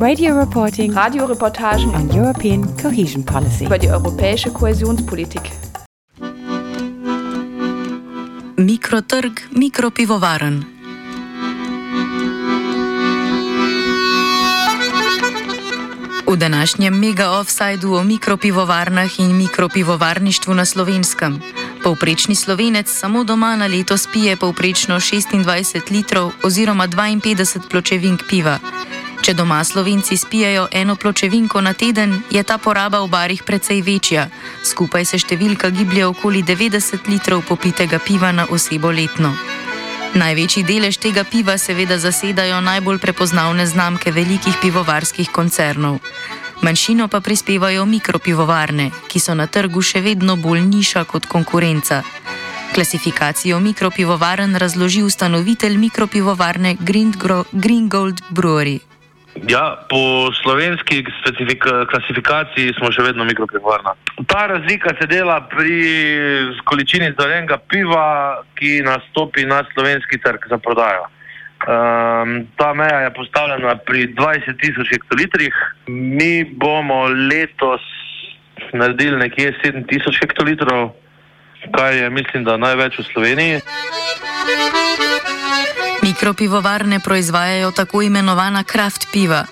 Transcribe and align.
Radio 0.00 0.34
reporting 0.34 0.92
Radioreportagen 0.92 1.94
on 1.94 2.10
European 2.10 2.76
cohesion 2.82 3.24
policy. 3.24 3.64
über 3.64 3.78
die 3.78 3.88
europäische 3.88 4.50
Kohäsionspolitik. 4.50 5.50
Mikrotrg, 8.56 9.32
mikropivovaren. 9.50 10.64
V 16.26 16.36
današnjem 16.36 16.94
mega 16.94 17.30
offsajdu 17.30 17.94
o 17.94 18.04
mikropivovarnah 18.04 19.20
in 19.20 19.36
mikropivovarništvu 19.36 20.54
na 20.54 20.64
slovenskem. 20.64 21.40
Povprečni 21.84 22.34
slovenec 22.34 22.88
samo 22.88 23.24
doma 23.24 23.56
na 23.56 23.66
leto 23.66 23.98
spije 23.98 24.36
povprečno 24.36 24.96
26 24.96 25.90
litrov 25.90 26.32
oziroma 26.42 26.88
52 26.88 27.68
pločevink 27.70 28.22
piva. 28.28 28.58
Če 29.24 29.32
doma 29.32 29.62
slovenci 29.64 30.18
spijajo 30.20 30.66
eno 30.68 30.96
pločevinko 31.00 31.60
na 31.64 31.72
teden, 31.72 32.10
je 32.30 32.42
ta 32.44 32.58
poraba 32.60 33.00
v 33.00 33.08
barih 33.08 33.40
precej 33.42 33.80
večja. 33.80 34.26
Skupaj 34.60 35.08
se 35.08 35.16
številka 35.16 35.70
giblje 35.72 36.04
okoli 36.10 36.42
90 36.44 37.08
litrov 37.08 37.40
popitega 37.48 37.96
piva 38.04 38.34
na 38.36 38.44
osebo 38.52 38.92
letno. 38.92 39.32
Največji 40.20 40.66
delež 40.68 41.00
tega 41.00 41.24
piva 41.24 41.56
seveda 41.56 41.96
zasedajo 41.96 42.60
najbolj 42.60 43.00
prepoznavne 43.00 43.64
znamke 43.64 44.12
velikih 44.12 44.60
pivovarskih 44.60 45.32
koncernov. 45.32 46.04
Manjšino 46.60 47.08
pa 47.08 47.24
prispevajo 47.24 47.88
mikropivovarne, 47.88 48.90
ki 49.08 49.18
so 49.24 49.32
na 49.32 49.48
trgu 49.48 49.80
še 49.80 50.04
vedno 50.04 50.36
bolj 50.36 50.68
niša 50.68 51.08
kot 51.08 51.24
konkurenca. 51.24 52.04
Klasifikacijo 52.76 53.56
mikropivovaren 53.56 54.52
razloži 54.52 55.00
ustanovitelj 55.02 55.80
mikropivovarne 55.80 56.76
Green, 56.76 57.16
Gro- 57.16 57.48
Green 57.52 57.88
Gold 57.88 58.20
Brewery. 58.28 58.93
Ja, 59.42 59.84
po 59.90 60.30
slovenski 60.42 61.04
klasifikaciji 61.90 62.74
smo 62.78 62.92
še 62.94 63.02
vedno 63.02 63.24
mikropivovarna. 63.26 63.96
Ta 64.30 64.46
razlika 64.46 64.94
se 65.00 65.08
dela 65.10 65.40
pri 65.50 65.74
količini 66.64 67.10
zorenega 67.18 67.58
piva, 67.68 68.06
ki 68.54 68.78
nastopi 68.86 69.46
na 69.46 69.64
slovenski 69.74 70.20
trg 70.22 70.46
za 70.48 70.58
prodajo. 70.58 71.08
Um, 71.64 72.46
ta 72.56 72.74
meja 72.74 73.00
je 73.00 73.14
postavljena 73.14 73.76
pri 73.76 74.06
20 74.14 74.60
tisoč 74.60 74.94
hektolitrih. 74.94 75.54
Mi 75.88 76.44
bomo 76.44 77.04
letos 77.08 77.82
naredili 78.72 79.16
nekje 79.16 79.54
7 79.64 79.86
tisoč 79.88 80.20
hektolitrov, 80.22 80.92
kar 81.74 81.94
je 81.94 82.10
mislim, 82.10 82.44
da 82.44 82.56
največ 82.56 82.98
v 82.98 83.06
Sloveniji. 83.12 83.60
Mikropivovarne 86.04 87.00
proizvajajo 87.00 87.70
tako 87.70 88.02
imenovana 88.02 88.64
kraft 88.64 89.06
piva. 89.12 89.44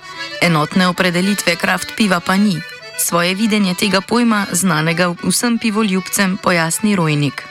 Enotne 0.43 0.87
opredelitve 0.89 1.57
kraft 1.57 1.97
piva 1.97 2.21
pa 2.27 2.37
ni. 2.37 2.57
Svoje 2.99 3.35
videnje 3.35 3.75
tega 3.75 4.01
pojma, 4.09 4.45
znanega 4.53 5.15
vsem 5.25 5.59
pivoljubcem, 5.59 6.37
pojasni 6.43 6.97
Rojnik. 6.97 7.43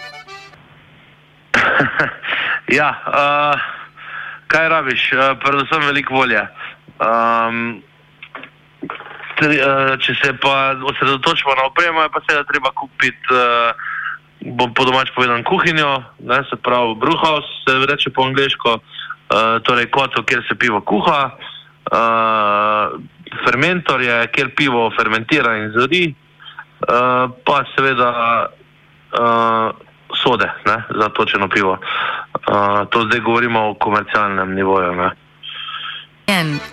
ja, 2.79 2.89
uh, 3.07 3.61
kaj 4.47 4.69
rabiš? 4.69 5.13
Uh, 5.13 5.19
predvsem 5.43 5.81
veliko 5.81 6.13
volje. 6.13 6.45
Um, 7.01 7.81
tri, 9.41 9.57
uh, 9.57 9.97
če 9.97 10.13
se 10.23 10.37
pa 10.41 10.75
osredotočimo 10.93 11.57
na 11.57 11.65
opremo, 11.73 12.01
je 12.01 12.13
pa 12.13 12.21
seveda 12.29 12.45
treba 12.53 12.69
kupiti, 12.71 13.33
uh, 13.33 13.73
bom 14.41 14.73
po 14.73 14.85
domač 14.85 15.13
povedan, 15.15 15.43
kuhinjo, 15.43 16.03
ne, 16.25 16.41
se 16.49 16.57
pravi 16.57 16.95
brewhouse, 16.97 17.49
se 17.65 17.77
reče 17.85 18.09
po 18.09 18.25
angliško, 18.25 18.73
uh, 18.73 19.61
torej 19.63 19.89
koto, 19.93 20.23
kjer 20.23 20.43
se 20.47 20.55
pivo 20.55 20.81
kuha, 20.81 21.37
uh, 21.91 22.97
fermentor 23.45 24.01
je, 24.01 24.27
kjer 24.33 24.55
pivo 24.55 24.89
fermentira 24.97 25.57
in 25.61 25.71
zori, 25.77 26.09
uh, 26.09 27.29
pa 27.45 27.63
seveda 27.75 28.11
uh, 29.13 29.69
sode 30.23 30.49
ne, 30.65 30.77
za 30.99 31.09
točeno 31.09 31.49
pivo. 31.49 31.77
Uh, 31.77 32.89
to 32.89 33.05
zdaj 33.05 33.19
govorimo 33.19 33.69
o 33.69 33.73
komercialnem 33.73 34.55
nivoju. 34.55 34.95
Ne. 34.95 35.09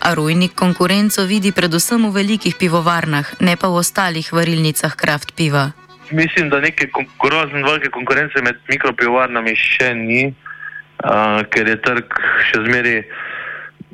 A 0.01 0.15
Rojnik 0.15 0.55
konkurenco 0.55 1.27
vidi 1.27 1.51
predvsem 1.53 2.07
v 2.07 2.15
velikih 2.15 2.55
pivovarnah, 2.55 3.43
ne 3.43 3.59
pa 3.59 3.67
v 3.67 3.83
ostalih 3.83 4.31
varilnicah 4.33 4.95
kraft 4.95 5.35
piva. 5.35 5.88
Mislim, 6.11 6.51
da 6.51 6.61
neke 6.61 6.89
grozno 7.23 7.67
velike 7.67 7.91
konkurence 7.91 8.43
med 8.43 8.57
mikropivovarnami 8.69 9.55
še 9.57 9.93
ni, 9.95 10.23
uh, 10.29 11.43
ker 11.53 11.69
je 11.69 11.77
trg 11.85 12.21
še 12.51 12.63
zmeri. 12.69 13.03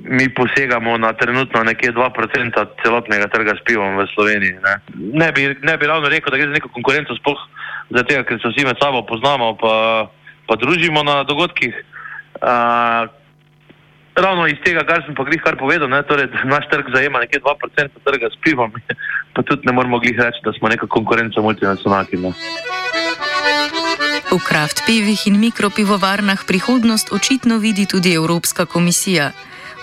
Mi 0.05 0.27
posegamo 0.35 0.97
na 0.99 1.13
trenutno 1.15 1.63
nekje 1.65 1.93
2% 1.95 2.65
celotnega 2.83 3.29
trga 3.31 3.55
s 3.57 3.63
pivom 3.65 3.95
v 3.97 4.07
Sloveniji. 4.11 4.59
Ne, 4.65 4.75
ne, 5.23 5.29
bi, 5.33 5.47
ne 5.63 5.77
bi 5.79 5.87
ravno 5.87 6.11
rekel, 6.11 6.35
da 6.35 6.41
gre 6.41 6.51
za 6.51 6.57
neko 6.57 6.73
konkurenco, 6.75 7.15
sploh 7.21 7.41
zato, 7.95 8.17
ker 8.27 8.41
se 8.43 8.51
vsi 8.51 8.67
med 8.67 8.81
sabo 8.83 9.05
poznamo, 9.07 9.55
pa, 9.61 9.75
pa 10.51 10.57
družimo 10.61 11.05
na 11.07 11.23
dogodkih. 11.29 11.79
Uh, 12.43 13.07
ravno 14.15 14.47
iz 14.47 14.59
tega, 14.65 14.85
kar 14.87 15.03
sem 15.07 15.15
pa 15.15 15.25
glih 15.25 15.43
kar 15.43 15.57
povedal, 15.59 15.89
ne, 15.91 16.03
torej, 16.03 16.29
da 16.33 16.45
naš 16.49 16.69
trg 16.71 16.91
zajema 16.95 17.23
nekje 17.25 17.41
2% 17.41 18.05
trga 18.05 18.31
s 18.31 18.39
pivom, 18.45 18.73
pa 19.35 19.43
tudi 19.43 19.67
ne 19.67 19.73
moremo 19.73 19.99
glih 19.99 20.19
reči, 20.19 20.43
da 20.45 20.53
smo 20.53 20.69
neka 20.69 20.87
konkurenca 20.87 21.41
multinacionalki. 21.41 22.17
Ne. 22.17 22.33
V 24.31 24.39
kraft 24.43 24.83
pivih 24.87 25.27
in 25.27 25.39
mikropivovarnah 25.39 26.45
prihodnost 26.47 27.13
očitno 27.13 27.59
vidi 27.59 27.87
tudi 27.87 28.15
Evropska 28.15 28.67
komisija. 28.67 29.31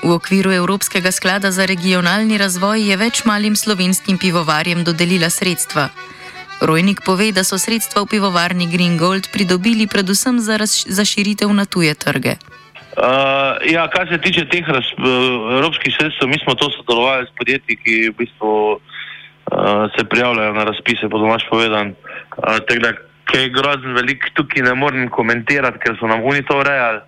V 0.03 0.11
okviru 0.11 0.51
Evropskega 0.51 1.11
sklada 1.11 1.51
za 1.51 1.65
regionalni 1.65 2.37
razvoj 2.37 2.89
je 2.89 2.97
več 2.97 3.21
malim 3.25 3.55
slovenskim 3.55 4.17
pivovarjem 4.17 4.83
dodelila 4.83 5.29
sredstva. 5.29 5.89
Rojnik 6.61 7.01
pove, 7.05 7.31
da 7.31 7.43
so 7.43 7.57
sredstva 7.57 8.01
v 8.01 8.07
pivovarni 8.17 8.67
Green 8.69 8.97
Gold 8.97 9.29
pridobili 9.33 9.87
predvsem 9.87 10.39
za, 10.39 10.57
za 10.67 11.05
širitev 11.05 11.53
na 11.53 11.65
tuje 11.65 11.93
trge. 11.93 12.35
Uh, 13.01 13.57
ja, 13.66 13.88
kar 13.89 14.06
se 14.06 14.17
tiče 14.22 14.44
teh 14.45 14.67
raz, 14.69 14.85
uh, 14.94 15.56
evropskih 15.57 15.94
sredstev, 15.95 16.28
mi 16.29 16.38
smo 16.44 16.53
to 16.56 16.67
sodelovali 16.69 17.25
s 17.25 17.34
podjetji, 17.34 17.78
ki 17.81 17.94
v 18.12 18.17
bistvu 18.19 18.51
uh, 18.78 19.89
se 19.95 20.06
prijavljajo 20.06 20.53
na 20.53 20.67
razpise, 20.69 21.09
po 21.09 21.17
domač 21.17 21.47
povedan. 21.50 21.95
Uh, 22.38 22.59
tako 22.67 22.84
da, 22.84 22.91
kaj 23.31 23.41
je 23.41 23.53
grozen 23.56 23.97
velik, 23.97 24.28
tukaj 24.38 24.67
ne 24.67 24.75
morem 24.78 25.09
komentirati, 25.09 25.81
ker 25.81 25.97
so 25.97 26.11
nam 26.11 26.22
oni 26.29 26.45
to 26.45 26.59
urejali. 26.61 27.01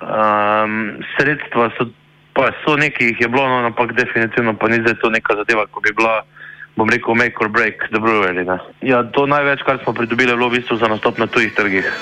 Um, 0.00 0.78
sredstva 1.18 1.68
so, 1.76 1.90
pa 2.32 2.48
so 2.64 2.78
nekaj, 2.80 3.12
jih 3.12 3.20
je 3.20 3.28
bilo, 3.28 3.44
no, 3.44 3.66
ampak 3.68 3.92
definitivno 3.98 4.56
pa 4.56 4.72
ni 4.72 4.80
zdaj 4.80 4.96
to 5.04 5.12
neka 5.12 5.36
zadeva, 5.42 5.66
ko 5.68 5.84
bi 5.84 5.92
bila, 5.92 6.22
bom 6.80 6.88
rekel, 6.88 7.12
make 7.20 7.36
or 7.44 7.52
break 7.52 7.84
brewery. 7.92 8.48
Ne. 8.48 8.56
Ja, 8.80 9.04
to 9.12 9.28
največ, 9.28 9.60
kar 9.68 9.76
smo 9.84 9.92
pridobili, 9.92 10.32
je 10.32 10.40
bilo 10.40 10.48
v 10.48 10.62
bistvu 10.62 10.80
za 10.80 10.88
nastop 10.88 11.20
na 11.20 11.28
tujih 11.28 11.52
trgih. 11.52 11.92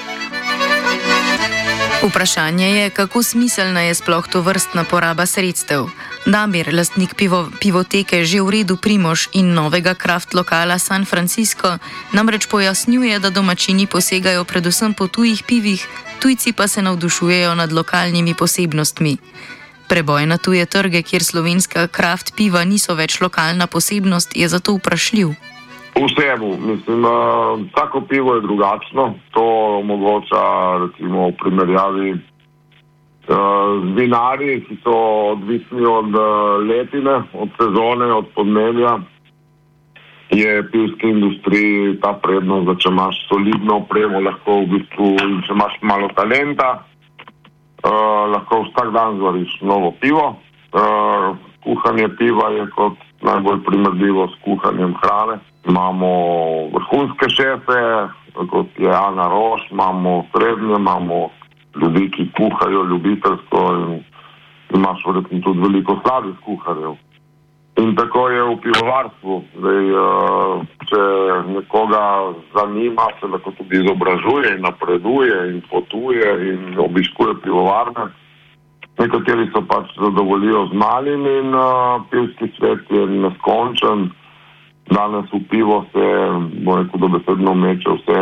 Vprašanje 2.03 2.71
je, 2.71 2.91
kako 2.91 3.22
smiselna 3.22 3.81
je 3.81 3.94
sploh 3.94 4.28
to 4.28 4.41
vrstna 4.41 4.84
poraba 4.84 5.27
sredstev. 5.27 5.87
Damir, 6.27 6.75
lastnik 6.75 7.15
pivo, 7.15 7.50
pivoteke 7.61 8.25
že 8.25 8.41
v 8.41 8.50
redu 8.50 8.76
Primož 8.76 9.29
in 9.32 9.52
novega 9.52 9.94
kraft 9.94 10.32
lokala 10.35 10.79
San 10.79 11.05
Francisco, 11.05 11.76
namreč 12.12 12.47
pojasnjuje, 12.49 13.19
da 13.19 13.31
domačini 13.31 13.87
posegajo 13.87 14.44
predvsem 14.44 14.94
po 14.94 15.06
tujih 15.12 15.44
pivih, 15.44 15.85
tujci 16.20 16.52
pa 16.52 16.69
se 16.69 16.82
navdušujejo 16.82 17.55
nad 17.55 17.73
lokalnimi 17.73 18.35
posebnostmi. 18.35 19.17
Preboj 19.88 20.26
na 20.26 20.38
tuje 20.38 20.67
trge, 20.67 21.03
kjer 21.03 21.25
slovenska 21.25 21.87
kraft 21.87 22.32
piva 22.37 22.64
niso 22.64 22.94
več 22.94 23.20
lokalna 23.20 23.67
posebnost, 23.67 24.37
je 24.37 24.49
zato 24.49 24.73
vprašljiv. 24.73 25.50
Vsemu, 25.96 26.56
mislim, 26.66 27.04
vsako 27.66 28.00
pivo 28.00 28.34
je 28.34 28.40
drugačno. 28.40 29.14
To 29.31 29.44
omogoča, 29.78 30.42
recimo, 30.81 31.28
v 31.28 31.32
primerjavi 31.42 32.10
uh, 32.12 32.19
z 33.84 33.94
vinarji, 33.96 34.60
ki 34.64 34.76
so 34.82 34.94
odvisni 35.32 35.87
od 35.87 36.14
uh, 36.14 36.22
letine, 36.69 37.22
od 37.32 37.48
sezone, 37.58 38.12
od 38.12 38.26
podnebja. 38.34 38.98
Je 40.31 40.70
pivski 40.70 41.08
industriji 41.10 42.00
ta 42.00 42.12
prednost, 42.22 42.66
da 42.66 42.75
če 42.78 42.88
imaš 42.88 43.16
solidno 43.28 43.81
opremo, 43.82 44.20
lahko 44.20 44.60
v 44.62 44.66
bistvu, 44.76 45.16
če 45.19 45.52
imaš 45.52 45.75
malo 45.82 46.08
talenta, 46.14 46.70
uh, 47.82 48.31
lahko 48.31 48.62
vsak 48.69 48.93
dan 48.94 49.19
zvariš 49.19 49.58
novo 49.62 49.90
pivo. 50.00 50.36
Uh, 50.70 51.34
kuhanje 51.64 52.08
piva 52.19 52.50
je 52.54 52.66
kot 52.76 52.98
najbolj 53.26 53.64
primerljivo 53.66 54.28
s 54.31 54.43
kuhanjem 54.44 54.94
hrane. 55.02 55.40
Imamo 55.68 56.08
vrhunske 56.72 57.28
šefe, 57.28 57.80
kot 58.50 58.78
je 58.78 58.88
Ana 58.88 59.28
Roš, 59.28 59.68
imamo 59.70 60.24
srednje, 60.32 60.74
imamo 60.76 61.28
ljudi, 61.82 62.10
ki 62.10 62.30
kuhajo 62.36 62.84
ljubiteljsko 62.84 63.60
in 63.74 64.02
imaš 64.74 65.04
verjetno 65.06 65.40
tudi 65.44 65.60
veliko 65.60 66.00
slabih 66.02 66.34
kuharjev. 66.44 66.96
In 67.80 67.94
tako 67.96 68.28
je 68.28 68.42
v 68.42 68.56
pivovarstvu. 68.60 69.34
Zdaj, 69.56 69.84
uh, 69.94 70.64
če 70.90 71.02
nekoga 71.54 72.02
zanima, 72.54 73.06
se 73.20 73.30
lahko 73.30 73.54
tudi 73.56 73.78
izobražuje 73.80 74.56
in 74.56 74.66
napreduje 74.66 75.36
in 75.52 75.62
potuje 75.70 76.28
in 76.52 76.74
obiskuje 76.78 77.38
pivovarne. 77.44 78.10
Nekateri 78.98 79.48
so 79.54 79.62
pač 79.64 79.94
zadovoljijo 79.96 80.66
z 80.72 80.76
malim 80.76 81.24
in 81.26 81.54
uh, 81.54 82.02
pivski 82.10 82.50
svet 82.58 82.90
je 82.90 83.06
neskončen. 83.06 84.10
Danes 84.90 85.31
v 85.32 85.40
pivo 85.50 85.84
se, 85.92 86.06
bo 86.64 86.76
rekel, 86.76 87.00
dobesedno 87.00 87.54
meče 87.54 87.94
vse 88.00 88.20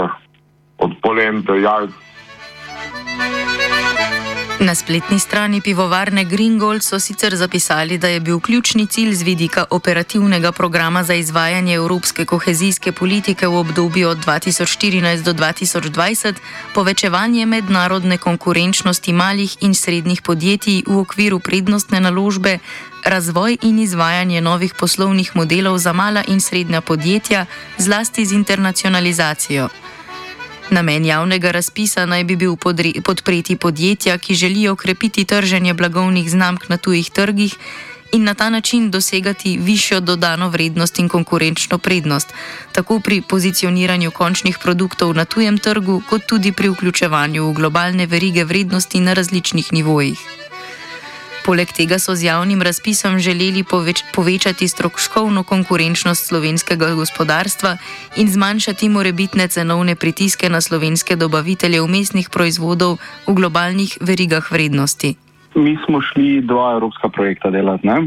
od 0.78 0.92
polente, 1.02 1.56
jajc, 1.60 1.90
Na 4.60 4.74
spletni 4.74 5.18
strani 5.18 5.60
pivovarne 5.60 6.24
Gringold 6.24 6.82
so 6.82 6.98
sicer 6.98 7.36
zapisali, 7.36 7.98
da 7.98 8.08
je 8.08 8.20
bil 8.20 8.40
ključni 8.40 8.86
cilj 8.86 9.14
z 9.14 9.22
vidika 9.22 9.64
operativnega 9.70 10.52
programa 10.52 11.04
za 11.04 11.14
izvajanje 11.14 11.74
evropske 11.74 12.24
kohezijske 12.24 12.92
politike 12.92 13.46
v 13.46 13.56
obdobju 13.56 14.08
od 14.08 14.18
2014 14.26 15.22
do 15.22 15.32
2020 15.32 16.34
povečevanje 16.74 17.46
mednarodne 17.46 18.18
konkurenčnosti 18.18 19.12
malih 19.12 19.56
in 19.60 19.74
srednjih 19.74 20.22
podjetij 20.22 20.82
v 20.86 20.98
okviru 20.98 21.38
prednostne 21.38 22.00
naložbe, 22.00 22.58
razvoj 23.04 23.58
in 23.62 23.78
izvajanje 23.78 24.40
novih 24.40 24.74
poslovnih 24.74 25.36
modelov 25.36 25.78
za 25.78 25.92
mala 25.92 26.24
in 26.28 26.40
srednja 26.40 26.80
podjetja, 26.80 27.46
zlasti 27.78 28.26
z 28.26 28.32
internacionalizacijo. 28.32 29.68
Namen 30.70 31.04
javnega 31.04 31.50
razpisa 31.50 32.06
naj 32.06 32.24
bi 32.24 32.36
bil 32.36 32.56
podpreti 33.04 33.56
podjetja, 33.56 34.18
ki 34.18 34.34
želijo 34.34 34.76
krepiti 34.76 35.24
trženje 35.24 35.74
blagovnih 35.74 36.30
znamk 36.30 36.68
na 36.68 36.76
tujih 36.76 37.10
trgih 37.10 37.54
in 38.12 38.24
na 38.24 38.34
ta 38.34 38.50
način 38.50 38.90
dosegati 38.90 39.58
višjo 39.58 40.00
dodano 40.00 40.48
vrednost 40.48 40.98
in 40.98 41.08
konkurenčno 41.08 41.78
prednost, 41.78 42.28
tako 42.72 43.00
pri 43.00 43.22
pozicioniranju 43.22 44.10
končnih 44.10 44.58
produktov 44.62 45.14
na 45.14 45.24
tujem 45.24 45.58
trgu, 45.58 46.02
kot 46.08 46.26
tudi 46.26 46.52
pri 46.52 46.68
vključevanju 46.68 47.48
v 47.48 47.52
globalne 47.52 48.06
verige 48.06 48.44
vrednosti 48.44 49.00
na 49.00 49.12
različnih 49.12 49.72
nivojih. 49.72 50.47
Poleg 51.48 51.70
tega 51.72 51.96
so 51.96 52.12
z 52.12 52.28
javnim 52.28 52.60
razpisom 52.60 53.16
želeli 53.24 53.64
poveč 53.64 54.04
povečati 54.12 54.68
stroškovno 54.68 55.42
konkurenčnost 55.48 56.28
slovenskega 56.28 56.92
gospodarstva 57.00 57.70
in 58.20 58.28
zmanjšati 58.28 58.88
morebitne 58.88 59.48
cenovne 59.48 59.94
pritiske 59.96 60.48
na 60.52 60.60
slovenske 60.60 61.16
dobavitelje 61.16 61.80
umestnih 61.80 62.28
proizvodov 62.28 63.00
v 63.24 63.32
globalnih 63.40 63.96
verigah 64.00 64.44
vrednosti. 64.52 65.14
Mi 65.54 65.78
smo 65.86 66.04
šli 66.04 66.44
dva 66.44 66.72
evropska 66.76 67.08
projekta 67.08 67.50
delati. 67.50 67.88
Uh, 67.88 68.04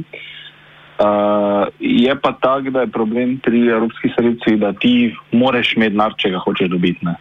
je 1.80 2.14
pa 2.22 2.38
tako, 2.38 2.70
da 2.70 2.86
je 2.86 2.94
problem 2.94 3.40
pri 3.44 3.68
evropskih 3.68 4.12
sredstvih, 4.20 4.60
da 4.60 4.74
ti 4.74 5.16
moraš 5.32 5.74
imeti 5.74 5.98
nar, 5.98 6.14
če 6.18 6.30
ga 6.30 6.38
hočeš 6.46 6.70
dobiti. 6.70 7.06
Ne? 7.06 7.18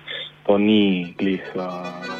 To 0.46 0.58
ni 0.58 1.14
glih. 1.17 1.40
Uh, 1.56 2.19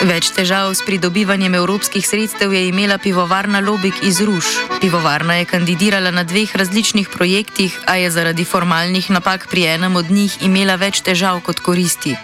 Več 0.00 0.30
težav 0.32 0.70
s 0.72 0.80
pridobivanjem 0.80 1.52
evropskih 1.58 2.00
sredstev 2.00 2.54
je 2.56 2.62
imela 2.70 2.96
pivovarna 2.96 3.60
Lobik 3.60 3.98
iz 4.00 4.22
Ruš. 4.24 4.46
Pivovarna 4.80 5.34
je 5.36 5.44
kandidirala 5.44 6.08
na 6.10 6.24
dveh 6.24 6.48
različnih 6.56 7.10
projektih, 7.12 7.76
a 7.84 7.98
je 8.00 8.08
zaradi 8.08 8.46
formalnih 8.48 9.10
napak 9.12 9.44
pri 9.52 9.66
enem 9.76 9.96
od 10.00 10.08
njih 10.08 10.38
imela 10.40 10.78
več 10.80 11.02
težav 11.04 11.42
kot 11.44 11.60
koristi. 11.60 12.16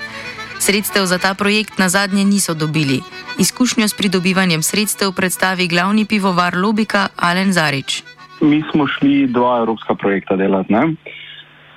Sredstev 0.57 1.05
za 1.05 1.19
ta 1.21 1.35
projekt 1.37 1.77
na 1.77 1.93
zadnje 1.93 2.25
niso 2.25 2.55
dobili. 2.57 3.03
Izkušnjo 3.39 3.89
s 3.89 3.95
pridobivanjem 3.95 4.65
sredstev 4.65 5.13
predstavi 5.13 5.69
glavni 5.69 6.09
pivovar 6.09 6.57
Lobika 6.57 7.09
Alen 7.17 7.53
Zarič. 7.53 8.03
Mi 8.41 8.65
smo 8.73 8.89
šli 8.89 9.27
dva 9.29 9.59
evropska 9.61 9.95
projekta 9.95 10.37
delati. 10.37 10.73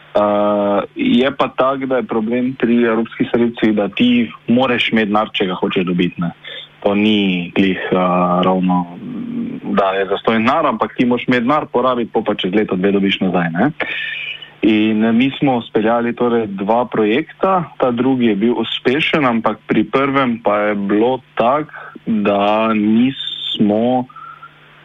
Uh, 0.09 0.83
je 0.95 1.29
pa 1.38 1.47
tako, 1.53 1.85
da 1.85 2.00
je 2.00 2.09
problem 2.09 2.56
pri 2.59 2.83
evropskih 2.83 3.29
sredstvih, 3.29 3.75
da 3.75 3.88
ti 3.88 4.31
moraš 4.47 4.89
imeti 4.91 5.13
nar, 5.13 5.29
če 5.33 5.45
ga 5.51 5.57
hočeš 5.59 5.85
dobiti. 5.85 6.21
Ne. 6.21 6.31
To 6.83 6.95
ni 6.95 7.51
glih 7.56 7.77
uh, 7.91 8.00
ravno, 8.45 8.85
da 9.77 9.91
je 10.00 10.07
za 10.09 10.17
stojn 10.23 10.44
nar, 10.50 10.65
ampak 10.65 10.95
ti 10.97 11.06
moraš 11.06 11.27
imeti 11.27 11.47
nar, 11.47 11.67
porabiti 11.69 12.11
pa 12.25 12.35
čez 12.35 12.56
leto 12.56 12.75
dve 12.75 12.91
dobiš 12.97 13.19
nazaj. 13.21 13.51
Ne. 13.53 13.69
In 14.61 15.06
mi 15.15 15.29
smo 15.38 15.61
speljali 15.61 16.15
torej 16.15 16.47
dva 16.47 16.85
projekta, 16.85 17.63
ta 17.77 17.91
drugi 17.91 18.25
je 18.25 18.35
bil 18.35 18.57
uspešen, 18.59 19.25
ampak 19.25 19.62
pri 19.67 19.85
prvem 19.88 20.39
pa 20.44 20.57
je 20.57 20.75
bilo 20.75 21.19
tako, 21.35 21.71
da 22.05 22.73
nismo 22.73 24.05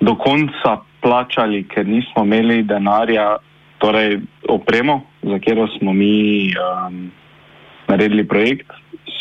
do 0.00 0.15
konca 0.15 0.79
plačali, 1.00 1.65
ker 1.65 1.88
nismo 1.88 2.25
imeli 2.25 2.62
denarja 2.62 3.37
torej 3.79 4.20
opremo, 4.49 5.03
za 5.25 5.38
katero 5.38 5.69
smo 5.79 5.93
mi 5.93 6.53
um, 6.53 7.11
naredili 7.88 8.29
projekt, 8.29 8.67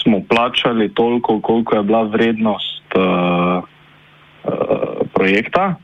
smo 0.02 0.22
plačali 0.30 0.94
toliko, 0.94 1.42
koliko 1.42 1.76
je 1.76 1.84
bila 1.84 2.04
vrednost 2.04 2.84
uh, 2.96 3.64
uh, 4.44 5.08
projekta, 5.14 5.76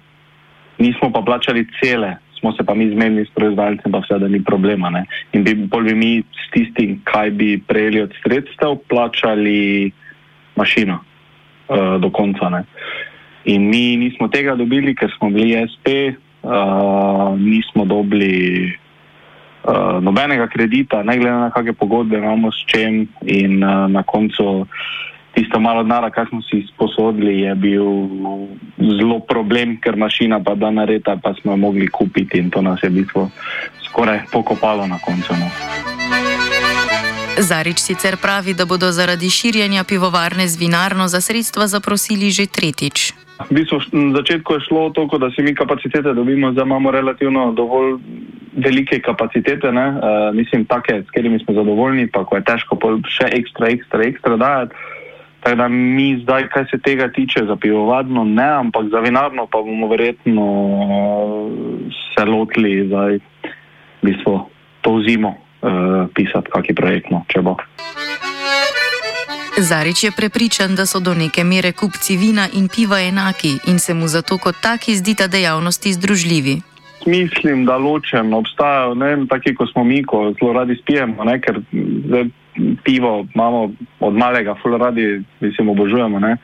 nismo 0.77 1.11
pa 1.11 1.21
plačali 1.21 1.67
cele, 1.79 2.15
smo 2.39 2.51
se 2.51 2.63
pa 2.65 2.73
mi 2.73 2.89
zmenili 2.91 3.25
s 3.25 3.29
proizvajalcem, 3.35 3.91
pa 3.91 3.99
vse, 3.99 4.19
da 4.19 4.27
ni 4.27 4.43
problema. 4.43 4.89
Ne? 4.89 5.05
In 5.33 5.43
bi, 5.43 5.53
bi 5.55 5.95
mi 5.95 6.23
s 6.23 6.51
tistim, 6.51 7.01
kaj 7.03 7.31
bi 7.31 7.61
prejeli 7.67 8.01
od 8.01 8.13
sredstev, 8.23 8.77
plačali 8.89 9.91
mašino 10.55 10.99
uh, 11.67 12.01
do 12.01 12.09
konca. 12.09 12.49
Ne? 12.49 12.63
In 13.45 13.69
mi 13.69 13.97
nismo 13.97 14.27
tega 14.27 14.55
dobili, 14.55 14.95
ker 14.95 15.11
smo 15.17 15.29
bili 15.29 15.55
SP, 15.71 15.87
uh, 16.43 17.39
nismo 17.39 17.85
dobili 17.85 18.73
uh, 19.63 19.99
nobenega 20.01 20.47
kredita, 20.47 21.03
ne 21.03 21.17
glede 21.17 21.35
na 21.35 21.49
kakšne 21.51 21.73
pogodbe 21.73 22.17
imamo 22.17 22.51
s 22.51 22.65
čem, 22.65 23.07
in 23.21 23.63
uh, 23.63 23.87
na 23.91 24.03
koncu 24.03 24.67
tisto 25.33 25.59
malo 25.59 25.83
denara, 25.83 26.09
kar 26.09 26.27
smo 26.27 26.41
si 26.41 26.65
sposodili, 26.73 27.41
je 27.41 27.55
bil 27.55 27.85
zelo 28.99 29.19
problem, 29.19 29.77
ker 29.81 29.95
mašina 29.95 30.39
pa 30.43 30.55
da 30.55 30.71
nareta, 30.71 31.17
pa 31.23 31.33
smo 31.41 31.53
jo 31.53 31.57
mogli 31.57 31.87
kupiti 31.87 32.39
in 32.39 32.49
to 32.49 32.61
nas 32.61 32.83
je 32.83 32.89
v 32.89 32.93
bistvu 32.93 33.29
skoraj 33.85 34.19
pokopalo 34.31 34.87
na 34.87 34.99
koncu. 34.99 35.33
No. 35.33 35.47
Zarič 37.39 37.79
sicer 37.79 38.17
pravi, 38.17 38.53
da 38.53 38.65
bodo 38.65 38.91
zaradi 38.91 39.29
širjenja 39.29 39.83
pivovarne 39.83 40.47
z 40.47 40.59
vinarno 40.59 41.07
za 41.07 41.21
sredstva 41.21 41.67
zaprosili 41.67 42.31
že 42.31 42.45
tretjič. 42.45 43.13
V 43.39 43.55
bistvu, 43.55 43.79
na 43.95 44.19
začetku 44.19 44.53
je 44.53 44.65
šlo 44.67 44.89
toliko, 44.91 45.17
da 45.17 45.31
si 45.31 45.41
mi 45.41 45.55
kapacitete 45.55 46.13
dobimo, 46.13 46.51
zdaj 46.51 46.65
imamo 46.65 46.91
relativno 46.91 47.51
dovolj 47.55 47.95
velike 48.59 48.99
kapacitete, 48.99 49.71
ne? 49.71 49.87
Uh, 49.87 50.35
mislim, 50.35 50.65
take, 50.65 51.01
s 51.07 51.07
katerimi 51.07 51.39
smo 51.39 51.53
zadovoljni, 51.53 52.07
pa 52.11 52.25
ko 52.25 52.35
je 52.35 52.43
težko 52.43 52.77
še 53.07 53.29
ekstra, 53.31 53.71
ekstra, 53.71 54.03
ekstra 54.03 54.37
dajati. 54.37 54.75
Tako 55.39 55.55
da 55.55 55.67
mi 55.67 56.19
zdaj, 56.21 56.49
kar 56.51 56.67
se 56.71 56.81
tega 56.83 57.07
tiče, 57.15 57.45
za 57.47 57.55
pivovarno 57.55 58.23
ne, 58.23 58.49
ampak 58.59 58.91
za 58.91 58.99
vinarno 58.99 59.47
pa 59.47 59.61
bomo 59.63 59.87
verjetno 59.87 60.45
se 62.11 62.25
lotili 62.25 62.87
zdaj, 62.87 63.19
v 64.01 64.03
bistvu, 64.03 64.35
to 64.81 64.99
zimo 65.07 65.37
uh, 65.61 66.11
pisati, 66.13 66.51
kakšen 66.51 66.75
projekt, 66.75 67.07
no, 67.11 67.23
če 67.31 67.41
bo. 67.41 67.55
Zarič 69.57 70.03
je 70.03 70.11
prepričan, 70.11 70.75
da 70.75 70.85
so 70.85 70.99
do 70.99 71.13
neke 71.13 71.43
mere 71.43 71.71
kupci 71.71 72.17
vina 72.17 72.47
in 72.53 72.67
piva 72.67 73.01
enaki 73.01 73.59
in 73.67 73.79
se 73.79 73.93
mu 73.93 74.07
zato 74.07 74.37
kot 74.37 74.55
taki 74.61 74.95
zdita 74.95 75.27
dejavnosti 75.27 75.93
združljivi. 75.93 76.61
Mislim, 77.05 77.65
da 77.65 77.77
ločen 77.77 78.33
obstajajo, 78.33 78.93
ne 78.95 79.05
vem, 79.05 79.27
taki 79.27 79.55
kot 79.55 79.71
smo 79.71 79.83
mi, 79.83 80.03
ko 80.03 80.33
zelo 80.39 80.53
radi 80.53 80.75
spijemo, 80.81 81.23
ne, 81.23 81.39
ker 81.41 81.61
zdaj, 82.05 82.25
pivo 82.83 83.25
imamo 83.35 83.71
od 83.99 84.13
malega, 84.13 84.55
zelo 84.63 84.77
radi, 84.77 85.21
mislim, 85.39 85.69
obožujemo. 85.69 86.19
Ne. 86.19 86.37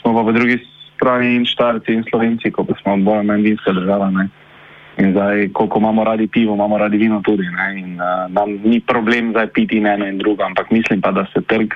Smo 0.00 0.14
pa 0.14 0.22
po 0.22 0.32
drugi 0.32 0.58
strani 0.96 1.34
in 1.36 1.46
štarci 1.46 1.92
in 1.92 2.04
slovenci, 2.10 2.50
ko 2.50 2.64
pa 2.64 2.74
smo 2.82 2.96
bolj 2.96 3.24
manj 3.26 3.42
vinska 3.42 3.72
država. 3.72 4.10
Ne. 4.10 4.28
In 4.98 5.12
zdaj, 5.12 5.48
koliko 5.52 5.78
imamo 5.78 6.04
radi 6.04 6.26
pivo, 6.26 6.54
imamo 6.54 6.78
radi 6.78 6.96
vino 6.96 7.22
tudi. 7.24 7.46
Ne. 7.46 7.80
In 7.80 7.94
uh, 7.94 8.32
nam 8.32 8.58
ni 8.64 8.80
problem 8.80 9.30
zdaj 9.30 9.46
piti 9.46 9.78
eno 9.78 10.06
in 10.06 10.18
drugo, 10.18 10.42
ampak 10.42 10.70
mislim 10.70 11.00
pa, 11.00 11.10
da 11.10 11.26
se 11.34 11.40
trg 11.40 11.74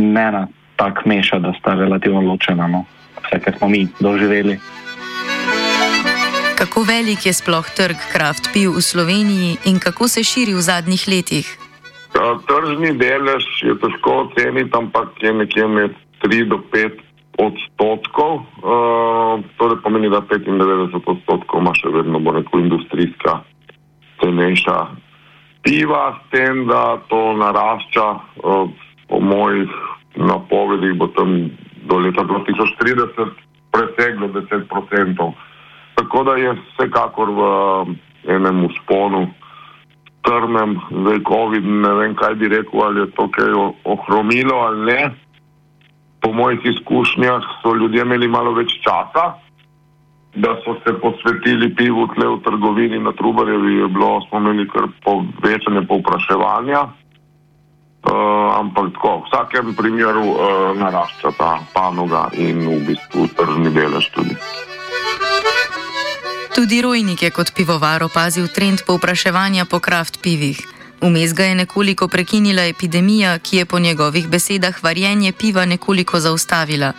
ne 0.00 0.26
na 0.32 0.46
tak 0.76 1.04
meša, 1.06 1.38
da 1.38 1.52
sta 1.60 1.74
relativno 1.74 2.20
ločena, 2.20 2.68
no. 2.68 2.84
vse, 3.20 3.40
kar 3.44 3.56
smo 3.58 3.68
mi 3.68 3.86
doživeli. 4.00 4.58
Kako 6.58 6.82
velik 6.82 7.26
je 7.26 7.32
sploh 7.32 7.64
trg 7.76 7.96
kraft 8.12 8.50
piv 8.52 8.76
v 8.76 8.82
Sloveniji 8.84 9.56
in 9.64 9.78
kako 9.80 10.08
se 10.08 10.24
širi 10.24 10.54
v 10.54 10.60
zadnjih 10.60 11.08
letih? 11.08 11.46
Tržni 12.48 12.92
delež 12.98 13.44
je 13.64 13.76
težko 13.80 14.26
oceniti, 14.26 14.72
ampak 14.76 15.08
je 15.22 15.32
nekje 15.32 15.66
med 15.68 15.92
3 16.24 16.48
do 16.48 16.58
5 16.72 17.00
odstotkov, 17.40 18.44
uh, 18.60 19.40
torej 19.56 19.80
pomeni, 19.80 20.10
da 20.12 20.20
95 20.20 21.00
odstotkov 21.06 21.60
ima 21.60 21.72
še 21.72 21.88
vedno 21.88 22.20
bo 22.20 22.36
neko 22.36 22.60
industrijska 22.60 23.40
cenejša 24.20 24.76
piva, 25.64 26.04
s 26.18 26.20
tem, 26.34 26.66
da 26.68 27.00
to 27.08 27.32
narašča, 27.40 28.06
uh, 28.44 28.68
po 29.08 29.20
mojih 29.20 29.72
napovedih 30.16 30.94
bo 30.98 31.06
tam 31.06 31.50
do 31.86 31.98
leta 31.98 32.22
2030 32.22 33.30
preseglo 33.70 34.28
10%. 34.28 35.32
Tako 35.94 36.24
da 36.24 36.34
je 36.36 36.54
vsekakor 36.54 37.28
v 37.30 37.42
enem 38.28 38.64
usponu, 38.64 39.28
strmem, 40.20 40.80
zdaj 40.90 41.20
COVID, 41.28 41.64
ne 41.64 41.92
vem 41.94 42.14
kaj 42.14 42.34
bi 42.34 42.48
rekel, 42.48 42.82
ali 42.84 43.00
je 43.00 43.10
to 43.16 43.28
kaj 43.28 43.52
ohromilo 43.84 44.56
ali 44.56 44.80
ne. 44.92 45.10
Po 46.20 46.32
mojih 46.32 46.60
izkušnjah 46.64 47.42
so 47.62 47.74
ljudje 47.74 48.02
imeli 48.02 48.28
malo 48.28 48.52
več 48.52 48.74
časa, 48.84 49.40
da 50.34 50.54
so 50.64 50.76
se 50.84 50.92
posvetili 51.00 51.74
pivu 51.74 52.06
tle 52.14 52.26
v 52.28 52.40
trgovini 52.44 52.98
na 52.98 53.12
Trubarjevi, 53.12 53.74
je 53.74 53.88
bilo, 53.88 54.20
smo 54.28 54.38
imeli 54.38 54.68
kar 54.68 54.86
povečanje 55.04 55.86
povpraševanja. 55.88 56.86
Uh, 58.00 58.56
ampak 58.56 58.96
tako, 58.96 59.20
v 59.20 59.24
vsakem 59.28 59.66
primeru 59.76 60.24
uh, 60.24 60.38
narašča 60.72 61.36
ta 61.36 61.60
panoga 61.76 62.32
in 62.32 62.64
v 62.64 62.80
bistvu 62.88 63.28
tržni 63.36 63.68
delež 63.68 64.08
tudi. 64.16 64.34
Tudi 66.56 66.80
Rojnik 66.82 67.22
je 67.22 67.30
kot 67.30 67.52
pivovar 67.52 68.02
opazil 68.02 68.48
trend 68.48 68.82
povpraševanja 68.88 69.68
po 69.68 69.78
kraft 69.84 70.24
pivih. 70.24 70.58
Vmes 71.00 71.32
ga 71.32 71.44
je 71.44 71.54
nekoliko 71.54 72.08
prekinila 72.08 72.64
epidemija, 72.64 73.38
ki 73.38 73.56
je 73.56 73.64
po 73.64 73.78
njegovih 73.78 74.28
besedah 74.28 74.82
varjenje 74.82 75.32
piva 75.32 75.64
nekoliko 75.64 76.20
zaustavila. 76.20 76.92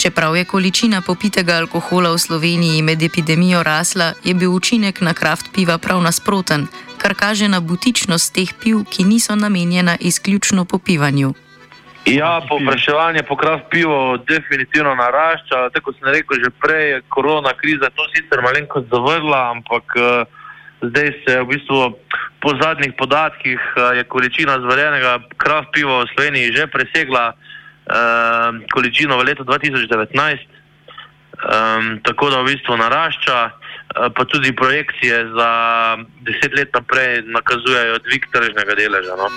Čeprav 0.00 0.36
je 0.36 0.44
količina 0.44 1.02
popitega 1.06 1.58
alkohola 1.60 2.10
v 2.12 2.18
Sloveniji 2.18 2.82
med 2.82 3.02
epidemijo 3.02 3.62
rasla, 3.62 4.12
je 4.24 4.32
bil 4.34 4.48
učinek 4.48 5.00
na 5.00 5.12
kraft 5.14 5.52
piva 5.54 5.76
prav 5.78 6.00
nasproten, 6.00 6.64
kar 6.96 7.12
kaže 7.14 7.48
na 7.48 7.60
butičnost 7.60 8.32
teh 8.34 8.48
piv, 8.62 8.78
ki 8.88 9.04
niso 9.04 9.36
namenjena 9.36 9.96
izključno 10.00 10.64
popivanju. 10.64 11.34
Ja, 12.06 12.40
povpraševanje 12.48 13.22
po 13.28 13.36
kraft 13.36 13.64
pivo 13.70 14.16
definitivno 14.16 14.94
narašča. 14.94 15.68
Tako 15.74 15.92
sem 15.92 16.08
rekel 16.08 16.40
že 16.44 16.50
prej, 16.50 16.88
je 16.90 17.02
korona 17.08 17.52
kriza 17.52 17.92
to 17.92 18.08
sicer 18.16 18.40
malenkost 18.40 18.88
zavrla, 18.88 19.50
ampak 19.50 19.84
uh, 20.00 20.24
zdaj 20.88 21.12
se 21.20 21.40
v 21.40 21.46
bistvu 21.52 21.92
po 22.40 22.56
zadnjih 22.62 22.96
podatkih 22.98 23.60
uh, 23.60 23.92
je 23.96 24.04
količina 24.04 24.56
zvarjenega 24.64 25.18
kraft 25.36 25.68
piva 25.76 26.00
v 26.00 26.10
Sloveniji 26.16 26.56
že 26.56 26.72
presegla 26.72 27.36
uh, 27.90 28.54
količino 28.72 29.18
v 29.18 29.24
letu 29.24 29.44
2019. 29.44 30.38
Um, 31.40 32.00
tako 32.04 32.30
da 32.30 32.40
v 32.40 32.52
bistvu 32.52 32.76
narašča, 32.76 33.38
uh, 33.50 34.12
pa 34.14 34.24
tudi 34.24 34.52
projekcije 34.56 35.26
za 35.36 35.50
deset 36.20 36.52
let 36.56 36.74
naprej 36.74 37.22
nakazujejo 37.26 37.98
dvig 37.98 38.26
tržnega 38.32 38.74
deleža. 38.76 39.16
No? 39.16 39.28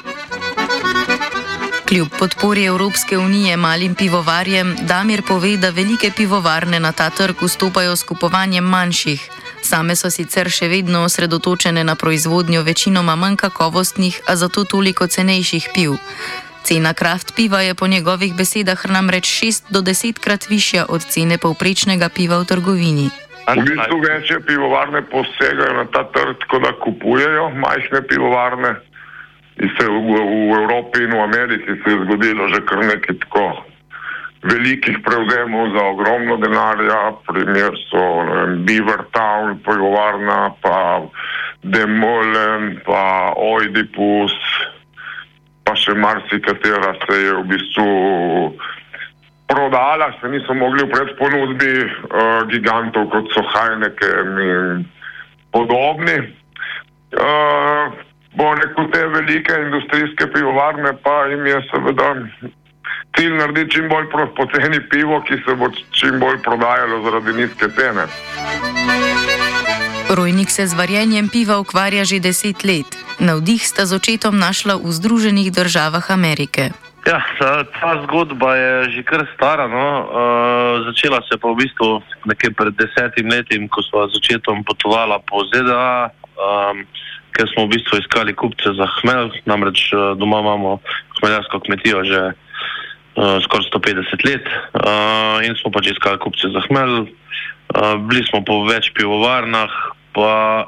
Kljub 1.88 2.08
podpori 2.20 2.66
Evropske 2.66 3.18
unije 3.18 3.58
malim 3.58 3.96
pivovarjem, 3.96 4.76
Damir 4.82 5.22
pove, 5.28 5.58
da 5.58 5.70
velike 5.70 6.12
pivovarne 6.18 6.80
na 6.80 6.92
ta 6.92 7.10
trg 7.10 7.36
vstopajo 7.42 7.96
s 7.96 8.04
kupovanjem 8.04 8.64
manjših. 8.64 9.30
Same 9.62 9.96
so 9.96 10.10
sicer 10.12 10.50
še 10.52 10.68
vedno 10.68 11.04
osredotočene 11.08 11.84
na 11.84 11.96
proizvodnjo 11.96 12.64
večinoma 12.64 13.16
manj 13.16 13.36
kakovostnih, 13.36 14.22
a 14.28 14.36
zato 14.36 14.64
toliko 14.64 15.08
cenejših 15.08 15.70
piv. 15.76 15.96
Cena 16.64 16.94
kraft 16.94 17.36
piva 17.36 17.62
je 17.62 17.76
po 17.76 17.88
njegovih 17.88 18.34
besedah 18.38 18.86
namreč 18.90 19.28
6 19.44 19.72
do 19.76 19.82
10 19.82 20.20
krat 20.24 20.50
višja 20.50 20.86
od 20.90 21.02
cene 21.04 21.38
povprečnega 21.38 22.10
piva 22.10 22.40
v 22.40 22.46
trgovini. 22.46 23.08
V 23.48 23.60
bistvu 23.68 23.98
večje 24.00 24.40
pivovarne 24.48 25.02
posegajo 25.12 25.74
na 25.74 25.86
ta 25.92 26.04
trg, 26.12 26.40
tako 26.40 26.60
da 26.60 26.72
kupujejo 26.84 27.50
majhne 27.50 28.02
pivovarne. 28.08 28.72
In 29.62 29.70
se 29.76 29.86
v, 29.86 29.98
v 30.50 30.56
Evropi 30.64 31.04
in 31.04 31.12
v 31.12 31.20
Ameriki 31.20 31.72
se 31.84 31.92
je 31.92 32.00
zgodilo 32.06 32.48
že 32.48 32.66
kar 32.66 32.80
nekaj 32.80 33.16
tako 33.28 33.46
velikih 34.44 35.00
prevzemov 35.04 35.72
za 35.72 35.84
ogromno 35.84 36.38
denarja, 36.38 37.16
primer 37.28 37.72
so 37.88 38.04
vem, 38.28 38.66
Beaver 38.68 39.08
Town, 39.16 39.60
pivovarna, 39.64 40.52
pa 40.60 41.08
Demolen, 41.64 42.80
pa 42.84 43.32
Oidipus, 43.40 44.36
pa 45.64 45.76
še 45.80 45.96
marsikatera 45.96 46.94
se 47.06 47.20
je 47.20 47.34
v 47.34 47.44
bistvu 47.52 47.88
prodala, 49.48 50.12
se 50.22 50.30
niso 50.30 50.54
mogli 50.54 50.84
v 50.84 50.92
predponudbi 50.92 51.74
uh, 51.84 52.42
gigantov 52.52 53.10
kot 53.14 53.30
so 53.36 53.44
Heineken 53.54 54.40
in 54.40 54.84
podobni. 55.54 56.18
Uh, 57.14 57.94
bo 58.34 58.50
rekel 58.58 58.90
te 58.90 59.06
velike 59.14 59.54
industrijske 59.68 60.28
pivovarne, 60.34 60.96
pa 61.06 61.26
jim 61.30 61.46
je 61.46 61.62
seveda 61.70 62.10
cilj 63.16 63.38
narediti 63.38 63.78
čim 63.78 63.90
bolj 63.90 64.10
poceni 64.36 64.82
pivo, 64.90 65.22
ki 65.22 65.38
se 65.46 65.56
bo 65.56 65.70
čim 65.92 66.20
bolj 66.20 66.42
prodajalo 66.44 67.04
zaradi 67.06 67.34
nizke 67.42 67.70
cene. 67.78 68.10
Rojnik 70.14 70.50
se 70.50 70.68
z 70.68 70.78
varjenjem 70.78 71.26
piva 71.30 71.58
ukvarja 71.58 72.06
že 72.06 72.22
deset 72.22 72.62
let. 72.64 72.86
Navdih 73.20 73.58
sta 73.66 73.90
z 73.90 73.98
očetom 73.98 74.38
našla 74.38 74.78
v 74.78 74.94
Združenih 74.94 75.50
državah 75.50 76.06
Amerike. 76.14 76.70
Ja, 77.10 77.18
ta, 77.42 77.66
ta 77.66 77.98
zgodba 78.06 78.54
je 78.56 78.74
že 78.94 79.02
kar 79.04 79.26
stara. 79.34 79.66
No. 79.66 79.86
Uh, 80.06 80.86
začela 80.86 81.18
se 81.26 81.34
pa 81.42 81.50
v 81.50 81.66
bistvu 81.66 82.06
nekje 82.30 82.54
pred 82.54 82.78
desetim 82.78 83.26
leti, 83.26 83.58
ko 83.66 83.82
smo 83.82 84.06
z 84.14 84.22
očetom 84.22 84.62
potovala 84.62 85.18
po 85.26 85.42
ZDA. 85.50 86.14
Um, 86.38 86.86
ker 87.34 87.50
smo 87.50 87.66
v 87.66 87.74
bistvu 87.74 87.98
iskali 87.98 88.38
kupce 88.38 88.70
za 88.78 88.86
hmelj, 89.02 89.42
namreč 89.50 89.90
uh, 89.98 90.14
doma 90.14 90.46
imamo 90.46 90.78
hmeljarsko 91.18 91.58
kmetijo 91.66 92.06
že 92.06 92.22
uh, 93.18 93.42
skoraj 93.42 93.66
150 93.74 94.30
let 94.30 94.46
uh, 94.46 95.42
in 95.42 95.58
smo 95.58 95.74
pač 95.74 95.90
iskali 95.90 96.22
kupce 96.22 96.54
za 96.54 96.62
hmelj. 96.70 97.10
Uh, 97.74 97.98
bili 98.06 98.22
smo 98.30 98.46
po 98.46 98.62
več 98.70 98.94
pivovarnah, 98.94 99.74
pa 100.14 100.66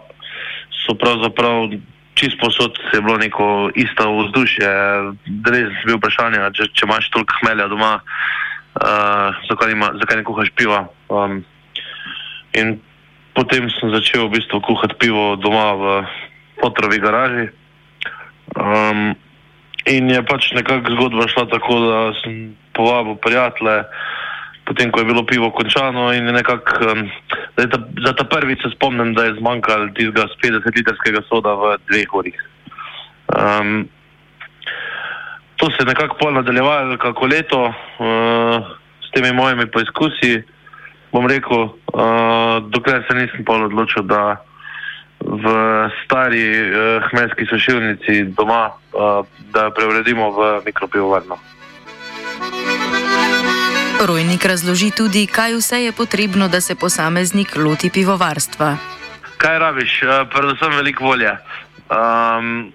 so 0.85 0.95
pravzaprav 0.99 1.69
čisto 2.15 2.37
posod 2.39 2.71
je 2.93 3.01
bilo 3.01 3.17
neko 3.17 3.69
isto 3.75 4.17
vzdušje. 4.17 4.69
Res 5.51 5.69
je 5.69 5.85
bilo 5.85 5.99
vprašanje, 5.99 6.39
če, 6.55 6.69
če 6.71 6.87
imaš 6.87 7.09
toliko 7.11 7.39
hmelja 7.41 7.67
doma, 7.67 7.91
uh, 7.99 9.43
zakaj, 9.49 9.75
ima, 9.75 9.91
zakaj 9.99 10.21
ne 10.21 10.23
kuhaš 10.27 10.51
piva. 10.55 10.85
Um, 11.11 11.43
in 12.55 12.79
potem 13.35 13.67
sem 13.75 13.91
začel 13.91 14.27
v 14.27 14.39
bistvu 14.39 14.63
kuhati 14.63 14.95
pivo 14.99 15.35
doma 15.35 15.67
v 15.75 15.85
Potrovi 16.63 17.03
garaži. 17.03 17.49
Um, 18.55 19.11
in 19.91 20.07
je 20.09 20.21
pač 20.23 20.53
nekako 20.55 20.95
zgodba 20.95 21.27
šla 21.27 21.49
tako, 21.51 21.79
da 21.83 21.99
sem 22.23 22.55
povabil 22.71 23.19
prijatelje, 23.19 23.83
potem 24.63 24.91
ko 24.91 25.03
je 25.03 25.09
bilo 25.11 25.27
pivo 25.27 25.51
končano 25.51 26.13
in 26.15 26.31
nekako 26.31 26.95
um, 26.95 27.11
za 28.05 28.13
ta 28.13 28.23
prvi 28.23 28.55
se 28.55 28.69
spomnim, 28.75 29.13
da 29.13 29.23
je 29.23 29.35
zmanjkalo 29.39 29.87
tistega 29.95 30.27
50-litrskega 30.43 31.21
soda 31.29 31.53
v 31.53 31.77
dveh 31.87 32.13
urih. 32.13 32.39
Um, 33.31 33.87
to 35.55 35.65
se 35.71 35.77
je 35.79 35.85
nekako 35.85 36.17
pol 36.19 36.33
nadaljevalo 36.33 36.97
kako 36.97 37.25
leto 37.25 37.61
uh, 37.63 37.75
s 39.07 39.11
temi 39.11 39.31
mojimi 39.33 39.71
poizkusi. 39.71 40.43
Bom 41.11 41.27
rekel, 41.27 41.63
uh, 41.63 42.59
dokler 42.69 43.03
se 43.07 43.15
nisem 43.15 43.45
pol 43.45 43.65
odločil, 43.65 44.03
da 44.03 44.35
v 45.23 45.43
stari 46.03 46.43
uh, 46.51 47.03
hmelski 47.09 47.45
sušilnici 47.45 48.23
doma, 48.35 48.67
uh, 48.93 49.25
da 49.53 49.69
jo 49.69 49.71
preuredimo 49.71 50.31
v 50.31 50.61
mikropivovarno. 50.65 51.54
Rojnik 54.01 54.45
razloži 54.45 54.91
tudi, 54.91 55.23
kaj 55.27 55.53
vse 55.55 55.77
je 55.83 55.91
potrebno, 55.91 56.47
da 56.47 56.61
se 56.61 56.75
posameznik 56.75 57.55
loti 57.55 57.89
pivovarstva. 57.89 58.75
Kaj 59.37 59.59
rabiš? 59.59 60.03
Uh, 60.03 60.27
predvsem 60.29 60.75
veliko 60.75 61.03
volje. 61.03 61.31
Um, 61.87 62.73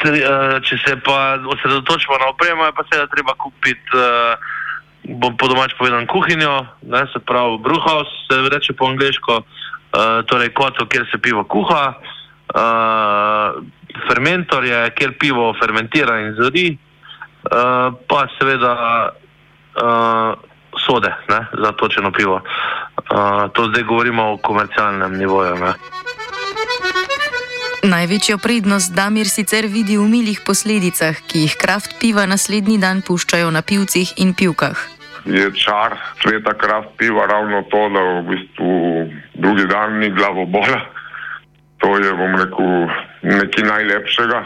tri, 0.00 0.24
uh, 0.24 0.56
če 0.64 0.78
se 0.86 0.96
pa 1.04 1.36
osredotočimo 1.36 2.16
na 2.16 2.30
opremo, 2.32 2.64
je 2.64 2.72
pa 2.72 2.86
seveda 2.88 3.10
treba 3.12 3.36
kupiti, 3.36 3.92
uh, 3.92 4.40
bom 5.20 5.36
po 5.36 5.52
domač 5.52 5.76
povedal, 5.78 6.06
kuhinjo, 6.08 6.64
ne, 6.88 7.04
se 7.12 7.20
pravi, 7.20 7.60
brewhouse, 7.60 8.24
se 8.24 8.40
reče 8.48 8.72
po 8.72 8.88
angliško. 8.88 9.42
Uh, 9.92 10.24
torej, 10.28 10.52
kotel, 10.56 10.88
kjer 10.88 11.06
se 11.12 11.20
pivo 11.20 11.44
kuha, 11.44 11.92
uh, 12.56 13.62
fermentor 14.08 14.64
je, 14.64 14.82
kjer 14.96 15.16
pivo 15.20 15.52
fermentira 15.60 16.20
in 16.24 16.36
zori, 16.40 16.70
uh, 16.72 17.96
pa 18.08 18.26
seveda 18.40 18.74
uh, 19.76 20.38
sode 20.86 21.10
ne, 21.28 21.40
za 21.64 21.72
točeno 21.72 22.12
pivo. 22.12 22.40
Uh, 22.40 23.50
to 23.52 23.68
zdaj 23.68 23.82
govorimo 23.82 24.32
o 24.32 24.36
komercialnem 24.36 25.18
nivoju. 25.18 25.56
Ne. 25.56 25.72
Največjo 27.82 28.38
prednost 28.38 28.92
Damir 28.92 29.28
sicer 29.28 29.66
vidi 29.66 29.96
v 29.96 30.08
milih 30.08 30.40
posledicah, 30.46 31.14
ki 31.30 31.46
jih 31.46 31.54
kraft 31.56 31.94
piva 32.00 32.26
naslednji 32.26 32.78
dan 32.78 33.02
puščajo 33.06 33.50
na 33.50 33.62
pivcih 33.62 34.18
in 34.18 34.34
pivkah. 34.34 34.98
je 35.28 35.52
čar 35.54 35.96
sveta 36.22 36.54
kraft 36.54 36.88
piva 36.98 37.26
ravno 37.26 37.62
to, 37.70 37.80
da 37.88 38.00
v 38.00 38.22
bistvu 38.28 38.72
drugi 39.34 39.66
dan 39.66 39.98
ni 39.98 40.10
glavobola. 40.10 40.80
To 41.78 41.96
je, 41.96 42.10
bom 42.12 42.34
rekel, 42.34 42.88
nekaj 43.22 43.64
najlepšega. 43.64 44.40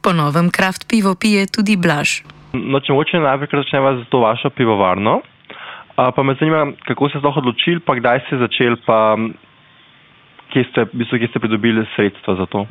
Po 0.00 0.12
novem 0.12 0.50
kraft 0.50 0.88
pivo 0.88 1.14
pije 1.14 1.46
tudi 1.46 1.76
Blaž. 1.76 2.22
No, 2.52 2.80
če 2.82 2.94
moče 2.96 3.20
najprej 3.22 3.62
začneva 3.62 3.94
z 4.00 4.08
to 4.10 4.22
vašo 4.24 4.50
pivovarno. 4.50 5.20
Pa 5.94 6.22
me 6.22 6.34
zanima, 6.40 6.72
kako 6.88 7.08
ste 7.08 7.20
se 7.20 7.26
odločili, 7.28 7.80
pa 7.84 7.94
kdaj 7.94 8.24
ste 8.26 8.38
začeli, 8.40 8.76
pa 8.86 9.16
kje 10.50 10.64
ste, 10.70 10.84
v 10.88 11.02
bistvu, 11.02 11.18
kje 11.20 11.28
ste 11.30 11.42
pridobili 11.42 11.84
sredstva 11.94 12.34
za 12.40 12.46
to. 12.50 12.64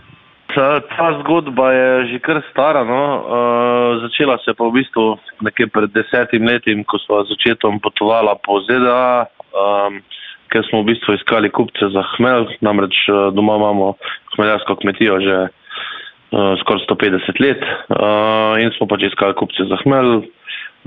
Ta, 0.50 0.82
ta 0.82 1.14
zgodba 1.22 1.70
je 1.72 1.90
že 2.10 2.20
kar 2.26 2.42
stara. 2.50 2.82
No? 2.84 3.02
Uh, 3.22 4.02
začela 4.02 4.40
se 4.42 4.54
pa 4.58 4.66
v 4.66 4.82
bistvu 4.82 5.20
nekje 5.46 5.70
pred 5.70 5.94
desetim 5.94 6.48
letim, 6.50 6.84
ko 6.84 6.98
smo 7.06 7.22
začetom 7.30 7.80
potovala 7.80 8.34
po 8.42 8.60
ZDA, 8.66 9.30
um, 9.54 10.02
ker 10.50 10.66
smo 10.68 10.82
v 10.82 10.92
bistvu 10.92 11.16
iskali 11.16 11.54
kupce 11.54 11.94
za 11.94 12.04
hmelj. 12.18 12.58
Namreč 12.66 13.06
doma 13.38 13.62
imamo 13.62 13.94
hmeljarsko 14.36 14.82
kmetijo 14.82 15.22
že 15.22 15.38
skoraj 16.30 16.86
150 16.86 17.42
let 17.42 17.64
uh, 17.64 18.60
in 18.62 18.70
smo 18.78 18.86
pač 18.90 19.08
iskali 19.08 19.34
kupce 19.34 19.66
za 19.66 19.80
hmelj. 19.84 20.30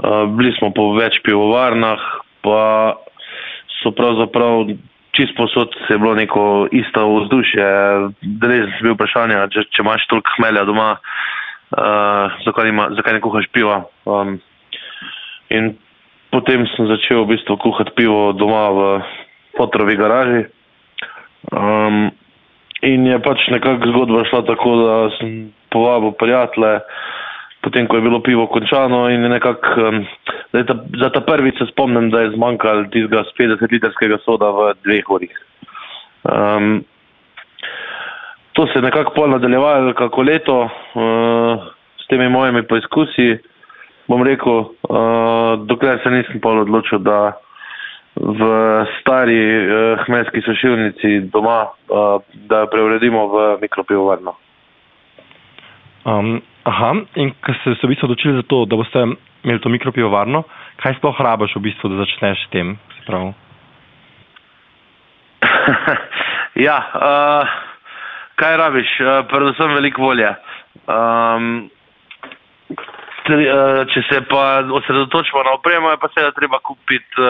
Uh, 0.03 0.25
bili 0.39 0.53
smo 0.59 0.71
po 0.73 0.93
več 0.95 1.19
pivovarnah, 1.27 2.01
pa 2.47 2.61
so 3.83 3.91
pravzaprav 3.97 4.71
čist 5.13 5.35
posod 5.37 5.75
je 5.91 5.99
bilo 5.99 6.15
neko 6.15 6.69
isto 6.73 7.03
vzdušje, 7.17 7.67
res 8.43 8.71
je 8.71 8.83
bilo 8.85 8.97
vprašanje, 8.97 9.37
če, 9.53 9.67
če 9.69 9.85
imaš 9.85 10.07
toliko 10.09 10.37
hmelja 10.39 10.65
doma, 10.69 10.89
uh, 10.97 12.39
zakaj, 12.47 12.71
ima, 12.73 12.89
zakaj 12.97 13.19
ne 13.19 13.23
kuhaš 13.25 13.51
piva. 13.53 13.83
Um, 14.09 14.39
potem 16.33 16.65
sem 16.73 16.89
začel 16.89 17.27
v 17.27 17.35
bistvu 17.35 17.59
kuhati 17.61 17.93
pivo 17.99 18.33
doma 18.33 18.65
v 18.73 18.89
fotrovi 19.59 19.99
garaži. 20.01 20.47
Um, 21.53 22.09
in 22.83 23.07
je 23.07 23.19
pač 23.23 23.47
nekako 23.51 23.91
zgodba 23.91 24.25
šla 24.31 24.43
tako, 24.47 24.77
da 24.77 24.95
sem 25.19 25.53
povabil 25.71 26.13
prijatelje, 26.19 26.81
potem 27.63 27.87
ko 27.87 27.97
je 27.97 28.03
bilo 28.03 28.21
pivo 28.21 28.47
končano 28.47 29.09
in 29.11 29.23
nekako 29.31 29.89
um, 29.89 30.07
za 31.01 31.11
ta 31.11 31.21
prvi 31.21 31.53
se 31.59 31.67
spomnim, 31.71 32.11
da 32.11 32.21
je 32.21 32.35
zmanjkalo 32.35 32.91
tistega 32.91 33.25
50-litrskega 33.39 34.19
soda 34.25 34.51
v 34.51 34.73
dveh 34.85 35.11
urih. 35.11 35.37
Um, 36.23 36.83
to 38.53 38.67
se 38.67 38.79
je 38.79 38.83
nekako 38.83 39.15
pol 39.15 39.31
nadaljevalo 39.31 39.95
kako 39.95 40.23
leto 40.23 40.59
uh, 40.63 41.63
s 42.03 42.07
temi 42.11 42.29
mojimi 42.29 42.67
poizkusi, 42.67 43.39
bom 44.09 44.27
rekel, 44.27 44.59
uh, 44.59 45.55
dokler 45.67 46.03
se 46.03 46.11
nisem 46.11 46.41
pol 46.41 46.61
odločil, 46.67 46.99
da 46.99 47.33
v 48.17 48.41
stari 49.01 49.41
uh, 49.41 50.05
hmelski 50.05 50.43
sušilnici 50.45 51.21
doma, 51.33 51.65
uh, 51.65 51.69
da 52.35 52.65
jo 52.65 52.67
preuredimo 52.67 53.27
v 53.27 53.59
mikropivovarno. 53.61 54.35
Um, 56.05 56.43
aha, 56.65 56.95
in 57.15 57.33
ko 57.41 57.55
ste 57.55 57.75
se 57.75 57.87
v 57.87 57.95
bistvu 57.95 58.11
odločili 58.11 58.37
za 58.37 58.43
to, 58.43 58.65
da 58.67 58.77
boste 58.77 59.07
imeli 59.45 59.61
to 59.63 59.69
mikropivovarno, 59.69 60.43
kaj 60.83 60.95
sploh 60.99 61.21
rabaš 61.21 61.57
v 61.57 61.61
bistvu, 61.71 61.89
da 61.89 62.05
začneš 62.05 62.47
s 62.47 62.51
tem? 62.53 62.77
ja, 66.67 66.79
uh, 66.95 67.49
kaj 68.37 68.57
rabiš? 68.57 69.01
Uh, 69.01 69.07
predvsem 69.31 69.75
veliko 69.75 70.03
volje. 70.03 70.35
Um, 70.85 71.71
tri, 73.25 73.49
uh, 73.49 73.89
če 73.89 74.03
se 74.11 74.21
pa 74.29 74.61
osredotočimo 74.69 75.43
na 75.47 75.53
opremo, 75.57 75.91
je 75.91 76.03
pa 76.03 76.09
seveda 76.13 76.33
treba 76.37 76.59
kupiti, 76.61 77.17
uh, 77.19 77.25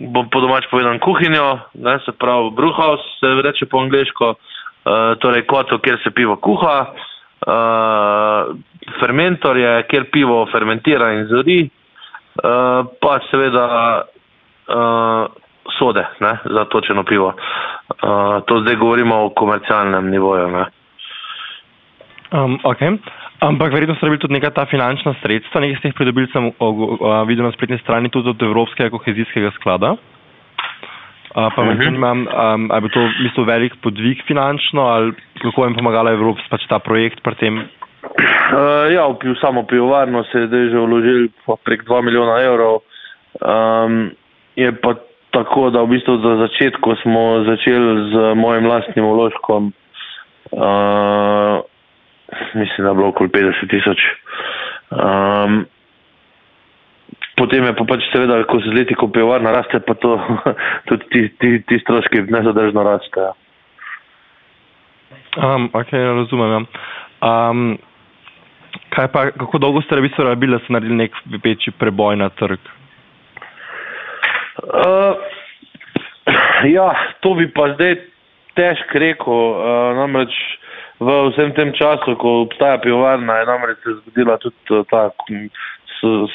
bom 0.00 0.28
po 0.32 0.40
domač 0.40 0.64
povedal, 0.70 0.98
kuhinjo, 0.98 1.60
ne, 1.84 1.98
se 2.04 2.12
pravi 2.12 2.50
brewhouse, 2.56 3.04
se 3.20 3.34
reče 3.42 3.66
po 3.66 3.84
angliško, 3.84 4.28
uh, 4.34 5.18
torej 5.20 5.44
kotel, 5.46 5.78
kjer 5.78 6.00
se 6.04 6.10
pivo 6.10 6.36
kuha 6.36 6.76
uh, 6.88 8.56
fermentorje, 9.00 9.82
kjer 9.92 10.08
pivo 10.12 10.46
fermentira 10.52 11.12
in 11.18 11.28
zori, 11.28 11.60
uh, 11.68 12.88
pa 13.00 13.18
seveda 13.30 13.66
uh, 14.00 15.28
sode 15.78 16.06
ne, 16.20 16.34
za 16.44 16.64
točeno 16.64 17.04
pivo. 17.04 17.34
Uh, 17.34 18.40
to 18.46 18.60
zdaj 18.64 18.76
govorimo 18.76 19.24
o 19.24 19.30
komercialnem 19.36 20.10
nivoju. 20.10 20.48
Ne. 20.48 20.64
Um, 22.32 22.58
okay. 22.64 22.96
Ampak 23.40 23.72
verjetno 23.72 23.96
so 23.96 24.04
bili 24.04 24.20
tudi 24.20 24.36
neka 24.36 24.50
ta 24.52 24.66
finančna 24.68 25.14
sredstva, 25.22 25.60
nekaj 25.64 25.78
ste 25.78 25.88
jih 25.88 25.96
pridobili, 25.96 26.28
sem 26.32 26.50
videl 27.28 27.46
na 27.48 27.52
spletni 27.56 27.78
strani 27.80 28.12
tudi 28.12 28.34
od 28.34 28.42
Evropskega 28.42 28.92
kohezijskega 28.92 29.52
sklada. 29.56 29.96
Uh, 31.30 31.46
pa 31.54 31.62
me 31.62 31.74
mhm. 31.74 31.82
zanima, 31.84 32.10
um, 32.12 32.70
ali 32.74 32.86
je 32.86 32.90
to 32.90 33.00
v 33.00 33.22
bistvu 33.22 33.44
velik 33.46 33.74
podvig 33.82 34.18
finančno, 34.26 34.82
ali 34.82 35.12
kako 35.38 35.64
jim 35.64 35.76
pomagala 35.78 36.10
Evropa, 36.10 36.42
pač 36.50 36.66
ta 36.66 36.82
projekt 36.82 37.22
pri 37.22 37.34
tem? 37.38 37.60
Uh, 38.02 38.90
ja, 38.90 39.06
v 39.06 39.36
samo 39.40 39.62
pivovarno 39.62 40.24
se 40.24 40.42
je 40.42 40.46
zdaj 40.50 40.74
že 40.74 40.78
vložil 40.82 41.28
prek 41.64 41.86
2 41.86 42.02
milijona 42.02 42.42
evrov. 42.42 42.82
Um, 43.38 44.10
je 44.58 44.72
pa 44.74 44.98
tako, 45.30 45.70
da 45.70 45.86
v 45.86 45.94
bistvu 45.94 46.18
za 46.18 46.34
začetku 46.50 46.98
smo 47.06 47.46
začeli 47.46 48.10
z 48.10 48.34
mojim 48.34 48.66
lastnim 48.66 49.06
vložkom, 49.06 49.70
uh, 50.50 51.62
mislim, 52.54 52.84
da 52.84 52.88
je 52.88 52.94
bilo 52.94 53.08
okoli 53.08 53.28
50 53.28 53.70
tisoč. 53.70 54.00
Um, 54.90 55.66
potem 57.36 57.64
je 57.64 57.76
pa 57.76 57.84
pač 57.88 58.04
seveda, 58.12 58.42
ko 58.44 58.60
se 58.60 58.70
z 58.70 58.76
leti 58.76 58.94
kopivarna 58.94 59.52
raste, 59.52 59.80
pa 59.80 59.94
to 59.94 60.16
tudi 60.88 61.04
ti, 61.10 61.22
ti, 61.38 61.50
ti 61.66 61.78
stroški 61.84 62.26
nezadržno 62.28 62.82
rastejo. 62.82 63.32
Um, 65.38 65.70
ok, 65.72 65.92
razumem. 65.92 66.50
Ja. 66.50 66.60
Um, 67.22 67.78
kaj 68.90 69.08
pa, 69.12 69.30
kako 69.30 69.58
dolgo 69.62 69.82
ste 69.82 69.98
v 69.98 70.08
bistvu 70.08 70.26
rabili, 70.26 70.56
da 70.56 70.62
ste 70.64 70.74
naredili 70.74 71.02
nek 71.04 71.16
večji 71.44 71.72
preboj 71.78 72.16
na 72.18 72.28
trg? 72.34 72.58
Uh, 74.60 75.14
ja, 76.66 76.90
to 77.20 77.34
bi 77.38 77.46
pa 77.54 77.70
zdaj 77.74 77.94
težko 78.58 78.98
rekel. 78.98 79.34
Uh, 79.34 80.00
namreč 80.02 80.34
v 81.00 81.08
vsem 81.32 81.52
tem 81.56 81.72
času, 81.72 82.12
ko 82.20 82.44
obstaja 82.44 82.78
pivovarna, 82.78 83.40
je 83.40 83.46
namreč 83.48 83.78
se 83.80 83.96
zgodila 84.04 84.36
tudi 84.36 84.84
ta 84.90 85.08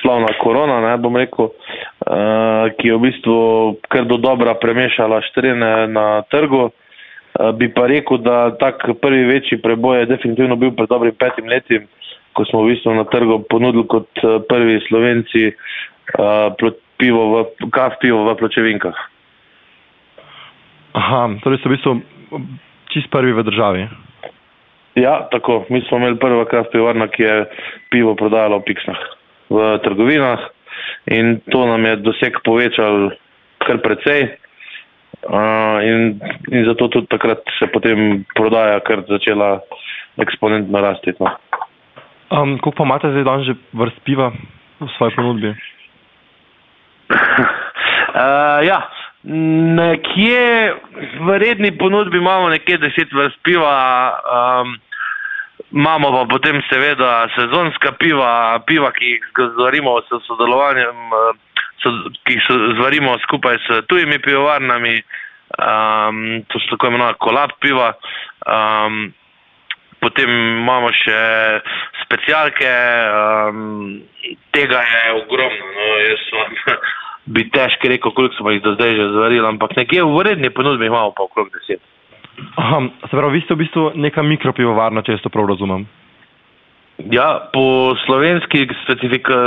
slavna 0.02 0.34
korona, 0.42 0.82
ne 0.82 0.98
bom 0.98 1.16
rekel, 1.18 1.50
uh, 1.50 2.70
ki 2.78 2.90
je 2.90 2.96
v 2.98 3.02
bistvu 3.02 3.38
kar 3.90 4.06
do 4.10 4.18
dobra 4.18 4.54
premešala 4.62 5.22
štrene 5.30 5.88
na 5.90 6.22
trgu. 6.30 6.70
Uh, 6.70 7.52
bi 7.58 7.70
pa 7.74 7.88
rekel, 7.90 8.22
da 8.26 8.56
tak 8.58 8.86
prvi 9.02 9.26
večji 9.26 9.62
preboj 9.62 10.00
je 10.00 10.12
definitivno 10.14 10.56
bil 10.56 10.74
pred 10.74 10.90
dobrim 10.90 11.16
petim 11.18 11.50
letim, 11.50 11.90
ko 12.34 12.46
smo 12.46 12.64
v 12.66 12.74
bistvu 12.74 12.94
na 12.94 13.06
trgu 13.10 13.42
ponudili 13.50 13.86
kot 13.90 14.10
prvi 14.50 14.80
slovenci 14.88 15.52
uh, 15.52 16.74
pivo 16.98 17.22
v, 17.34 17.70
kav 17.70 17.98
pivo 18.02 18.24
v 18.26 18.38
pločevinkah. 18.40 18.98
Aha, 20.96 21.22
torej 21.44 21.60
so 21.60 21.70
v 21.70 21.74
bistvu 21.76 21.92
čist 22.94 23.12
prvi 23.12 23.34
v 23.36 23.46
državi. 23.46 24.05
Ja, 24.96 25.28
tako. 25.32 25.66
Mi 25.70 25.82
smo 25.88 25.98
imeli 25.98 26.20
prvo 26.20 26.46
kav 26.46 26.70
pivovarno, 26.72 27.08
ki 27.08 27.24
je 27.24 27.46
pivo 27.92 28.16
prodajalo 28.16 28.60
v 28.60 28.68
piksnah 28.72 29.02
v 29.50 29.78
trgovinah 29.84 30.40
in 31.06 31.40
to 31.52 31.66
nam 31.66 31.86
je 31.86 31.96
doseg 32.02 32.40
povečal 32.44 33.12
kar 33.62 33.78
precej. 33.84 34.38
Uh, 35.26 35.82
in, 35.82 36.22
in 36.54 36.66
zato 36.66 36.88
tudi 36.88 37.10
takrat 37.10 37.42
se 37.58 37.66
potem 37.74 38.26
prodaja, 38.38 38.78
ker 38.86 39.02
začela 39.10 39.58
eksponentno 40.22 40.82
rasti. 40.82 41.16
No. 41.18 41.32
Um, 42.30 42.58
Kako 42.62 42.72
pa 42.78 42.86
imate 42.86 43.10
zdaj 43.10 43.26
dan 43.26 43.42
že 43.46 43.58
vrst 43.74 43.98
piva 44.06 44.30
v 44.78 44.90
svoji 44.98 45.16
ponudbi? 45.18 45.50
uh, 47.10 48.62
ja, 48.70 48.86
nekje 49.26 50.74
v 51.20 51.38
redni 51.38 51.72
ponudbi 51.78 52.18
imamo 52.18 52.50
nekje 52.50 52.78
deset 52.78 53.14
vrst 53.14 53.40
piva. 53.44 53.78
Um, 54.26 54.78
Imamo 55.72 56.12
pa 56.12 56.26
potem 56.30 56.62
seveda 56.70 57.28
sezonska 57.36 57.92
piva, 58.00 58.60
piva, 58.68 58.92
ki 58.96 59.06
jih 59.06 59.24
zvarimo 59.58 59.98
s 60.08 60.20
sodelovanjem, 60.28 61.00
eh, 61.12 61.98
ki 62.24 62.38
jih 62.38 62.48
zvarimo 62.78 63.18
skupaj 63.24 63.58
s 63.66 63.82
tujimi 63.90 64.20
pivovarnami, 64.20 65.02
um, 65.60 66.44
to 66.48 66.60
so 66.60 66.76
tako 66.76 66.88
imenovana 66.88 67.18
kolab 67.20 67.52
piva. 67.60 67.94
Um, 68.48 69.14
potem 70.00 70.30
imamo 70.62 70.92
še 70.94 71.20
specialke, 72.06 72.72
um, 73.10 74.02
tega 74.56 74.84
je 74.86 75.04
ogromno. 75.24 75.72
No, 75.76 75.90
jaz 76.06 76.30
vam 76.40 76.56
bi 77.26 77.50
težko 77.50 77.90
rekel, 77.90 78.12
koliko 78.12 78.36
smo 78.36 78.54
jih 78.54 78.62
do 78.62 78.76
zdaj 78.76 78.96
že 78.96 79.10
zvarili, 79.12 79.48
ampak 79.48 79.76
nekje 79.78 80.04
v 80.04 80.16
vredni 80.18 80.50
ponudbi 80.50 80.86
imamo 80.86 81.12
pa 81.18 81.24
okrog 81.24 81.50
deset. 81.54 81.82
Aha, 82.56 82.82
se 83.10 83.12
pravi, 83.12 83.40
vi 83.40 83.46
ste 83.46 83.56
v 83.56 83.64
bistvu 83.64 83.84
neka 83.96 84.24
mikropivovarna, 84.24 85.02
če 85.02 85.16
jaz 85.16 85.24
to 85.24 85.32
prav 85.32 85.48
razumem. 85.50 85.86
Ja, 87.12 87.50
po 87.54 87.96
slovenski 88.06 88.68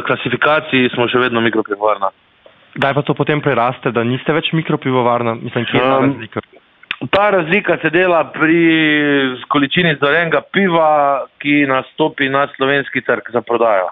klasifikaciji 0.07 0.91
smo 0.95 1.09
še 1.09 1.21
vedno 1.21 1.41
mikropivovarna. 1.45 2.11
Kdaj 2.79 2.95
pa 2.95 3.03
to 3.03 3.17
potem 3.17 3.41
preraste, 3.45 3.93
da 3.93 4.05
niste 4.05 4.33
več 4.37 4.53
mikropivovarna? 4.53 5.35
Mislim, 5.41 5.65
kje 5.69 5.79
je 5.79 5.85
ta 5.85 5.99
Um, 5.99 6.11
razlika? 6.13 6.41
Ta 7.15 7.31
razlika 7.31 7.79
se 7.83 7.91
dela 7.91 8.25
pri 8.35 8.59
količini 9.49 9.97
zorenega 10.01 10.43
piva, 10.53 11.27
ki 11.39 11.65
nastopi 11.71 12.29
na 12.29 12.47
slovenski 12.57 13.01
trg 13.07 13.31
za 13.33 13.41
prodajo. 13.41 13.89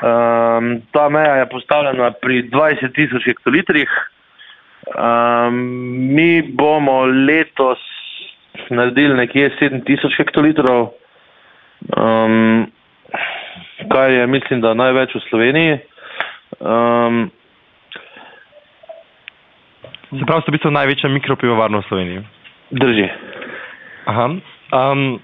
Um, 0.00 0.82
ta 0.92 1.08
meja 1.08 1.34
je 1.36 1.48
postavljena 1.48 2.10
pri 2.10 2.48
20 2.48 2.94
tisoč 2.94 3.24
hektolitrih. 3.24 3.90
Um, 4.96 5.54
mi 6.14 6.42
bomo 6.42 7.04
letos 7.04 7.78
naredili 8.70 9.14
nekje 9.14 9.50
7 9.60 9.84
tisoč 9.84 10.16
hektolitrov, 10.16 10.88
um, 11.96 12.66
kar 13.92 14.10
je 14.10 14.26
mislim, 14.26 14.60
da 14.60 14.74
največ 14.74 15.14
v 15.14 15.20
Sloveniji. 15.28 15.78
Um, 16.60 17.30
Se 20.10 20.26
pravi, 20.26 20.42
ste 20.42 20.50
v 20.50 20.56
bistvu 20.56 20.70
največja 20.74 21.08
mikropivovarna 21.08 21.78
v 21.78 21.86
Sloveniji. 21.88 22.20
drži. 22.70 23.08
Aha. 24.06 24.26
Um, 24.72 25.20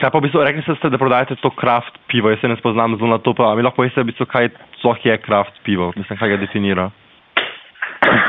kaj 0.00 0.10
pa 0.10 0.18
v 0.18 0.26
bistvu, 0.26 0.44
rekli 0.44 0.62
ste, 0.62 0.90
da 0.90 0.98
prodajate 0.98 1.36
to 1.42 1.50
kraft 1.50 1.98
pivo, 2.08 2.30
jaz 2.30 2.40
se 2.40 2.48
ne 2.48 2.56
spoznam 2.56 2.96
zelo 2.96 3.16
na 3.16 3.18
to, 3.18 3.34
pa 3.34 3.54
mi 3.54 3.62
lahko 3.62 3.82
poveste, 3.82 4.02
v 4.02 4.10
bistvu, 4.12 4.26
kaj 4.26 4.50
sploh 4.80 5.06
je 5.06 5.16
kraft 5.22 5.56
pivo, 5.64 5.92
mislim, 5.96 6.18
kaj 6.18 6.34
ga 6.34 6.40
definira. 6.42 6.90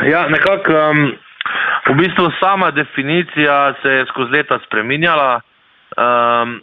Ja, 0.08 0.28
nekako 0.32 0.72
um, 0.72 1.04
v 1.90 1.98
bistvu 2.00 2.30
sama 2.40 2.72
definicija 2.72 3.74
se 3.82 3.90
je 3.90 4.06
skozi 4.12 4.32
leta 4.38 4.60
spreminjala. 4.66 5.42
Um, 5.96 6.62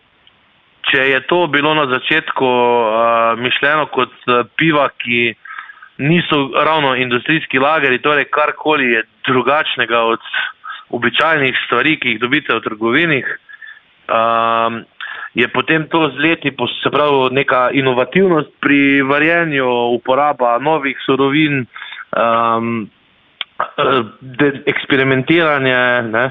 če 0.90 1.04
je 1.08 1.20
to 1.30 1.46
bilo 1.46 1.74
na 1.74 1.86
začetku 1.86 2.48
uh, 2.48 3.38
mišljeno 3.38 3.86
kot 3.94 4.12
uh, 4.26 4.42
piva, 4.58 4.88
ki 4.98 5.34
niso 6.02 6.50
ravno 6.64 6.94
industrijski 6.96 7.58
lageri, 7.58 8.02
torej 8.02 8.24
karkoli 8.24 8.90
je 8.92 9.04
drugačnega 9.28 10.00
od 10.00 10.20
običajnih 10.90 11.56
stvari, 11.66 11.96
ki 12.00 12.14
jih 12.14 12.20
dobite 12.20 12.54
v 12.56 12.64
trgovinih, 12.64 13.28
um, 14.12 14.84
je 15.34 15.48
potem 15.48 15.88
to 15.88 16.10
z 16.12 16.18
leti, 16.20 16.52
se 16.82 16.90
pravi, 16.90 17.34
neka 17.34 17.70
inovativnost 17.72 18.50
pri 18.60 19.02
varjenju, 19.02 19.68
uporaba 19.96 20.58
novih 20.58 20.96
surovin, 21.06 21.66
um, 22.16 22.90
eksperimentiranje. 24.66 26.02
Ne? 26.12 26.30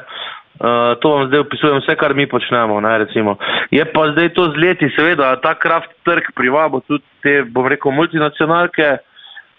Uh, 0.61 0.93
to 1.01 1.09
vam 1.09 1.27
zdaj 1.27 1.39
opisujem 1.39 1.79
vse, 1.81 1.95
kar 1.97 2.13
mi 2.13 2.27
počnemo. 2.29 2.81
Ne, 2.81 2.97
recimo. 2.97 3.37
je 3.71 3.85
pa 3.93 4.11
zdaj 4.11 4.29
to 4.33 4.51
z 4.53 4.57
leti, 4.57 4.89
seveda, 4.95 5.35
ta 5.41 5.55
kraft 5.55 5.89
trg 6.05 6.29
privabo 6.35 6.79
tudi 6.85 7.03
te, 7.23 7.41
bom 7.43 7.65
rekel, 7.65 7.91
multinacionalke, 7.91 8.97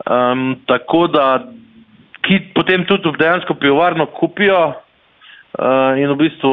um, 0.07 0.55
tako 0.67 1.07
da 1.11 1.43
ki 2.23 2.55
potem 2.55 2.85
tudi 2.87 3.11
dejansko 3.19 3.55
pivovarno 3.55 4.07
kupijo 4.07 4.63
uh, 4.69 5.99
in 5.99 6.07
v 6.13 6.17
bistvu 6.17 6.53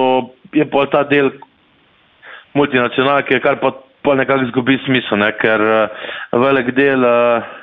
je 0.54 0.66
pa 0.66 0.86
ta 0.90 1.04
del 1.04 1.30
multinacionalke, 2.58 3.40
kar 3.44 3.60
pa, 3.62 3.74
pa 4.04 4.16
nekako 4.16 4.48
izgubi 4.48 4.80
smisel, 4.86 5.22
ne, 5.22 5.32
ker 5.42 5.64
uh, 5.64 6.12
velik 6.46 6.76
del. 6.78 7.06
Uh, 7.06 7.56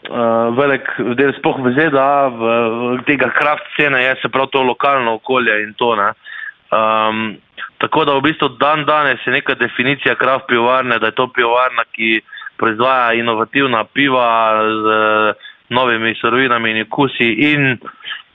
Uh, 0.00 0.48
velik 0.56 0.86
del 1.12 1.34
spoh 1.36 1.58
v 1.60 1.74
ZDA, 1.76 2.32
v, 2.32 2.52
v 2.96 3.02
tega 3.04 3.26
kraft 3.36 3.66
scene 3.74 3.98
je 4.00 4.14
se 4.22 4.30
prav 4.32 4.46
to 4.48 4.62
lokalno 4.64 5.18
okolje 5.18 5.58
in 5.60 5.74
to. 5.76 5.90
Um, 6.72 7.36
tako 7.84 8.06
da 8.08 8.14
v 8.16 8.24
bistvu 8.24 8.48
dan 8.56 8.86
danes 8.88 9.20
je 9.26 9.34
neka 9.36 9.58
definicija 9.60 10.16
kraft 10.16 10.48
pivovarne, 10.48 10.96
da 10.98 11.12
je 11.12 11.18
to 11.20 11.28
pivovarna, 11.28 11.84
ki 11.92 12.22
proizvaja 12.56 13.12
inovativna 13.20 13.84
piva 13.92 14.24
z 14.64 14.96
uh, 14.96 15.50
novimi 15.68 16.14
surovinami 16.14 16.70
in 16.70 16.82
okusi 16.82 17.28
in 17.52 17.78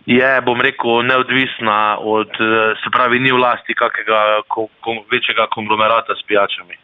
je, 0.05 0.41
bom 0.45 0.61
rekel, 0.61 1.01
neodvisna 1.03 1.97
od, 1.97 2.29
uh, 2.39 2.77
se 2.83 2.89
pravi, 2.93 3.19
ni 3.19 3.31
v 3.31 3.41
lasti 3.41 3.73
kakega 3.73 4.41
ko, 4.47 4.67
ko, 4.79 5.01
večjega 5.11 5.47
konglomerata 5.49 6.15
s 6.15 6.25
pijačami. 6.27 6.77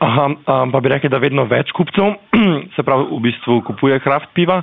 Aha, 0.00 0.24
um, 0.24 0.72
pa 0.72 0.80
bi 0.80 0.88
rekli, 0.88 1.12
da 1.12 1.20
vedno 1.20 1.44
več 1.44 1.72
kupcev, 1.76 2.16
se 2.76 2.82
pravi, 2.82 3.04
v 3.10 3.20
bistvu 3.28 3.60
kupuje 3.68 4.00
kraft 4.00 4.32
piva, 4.34 4.62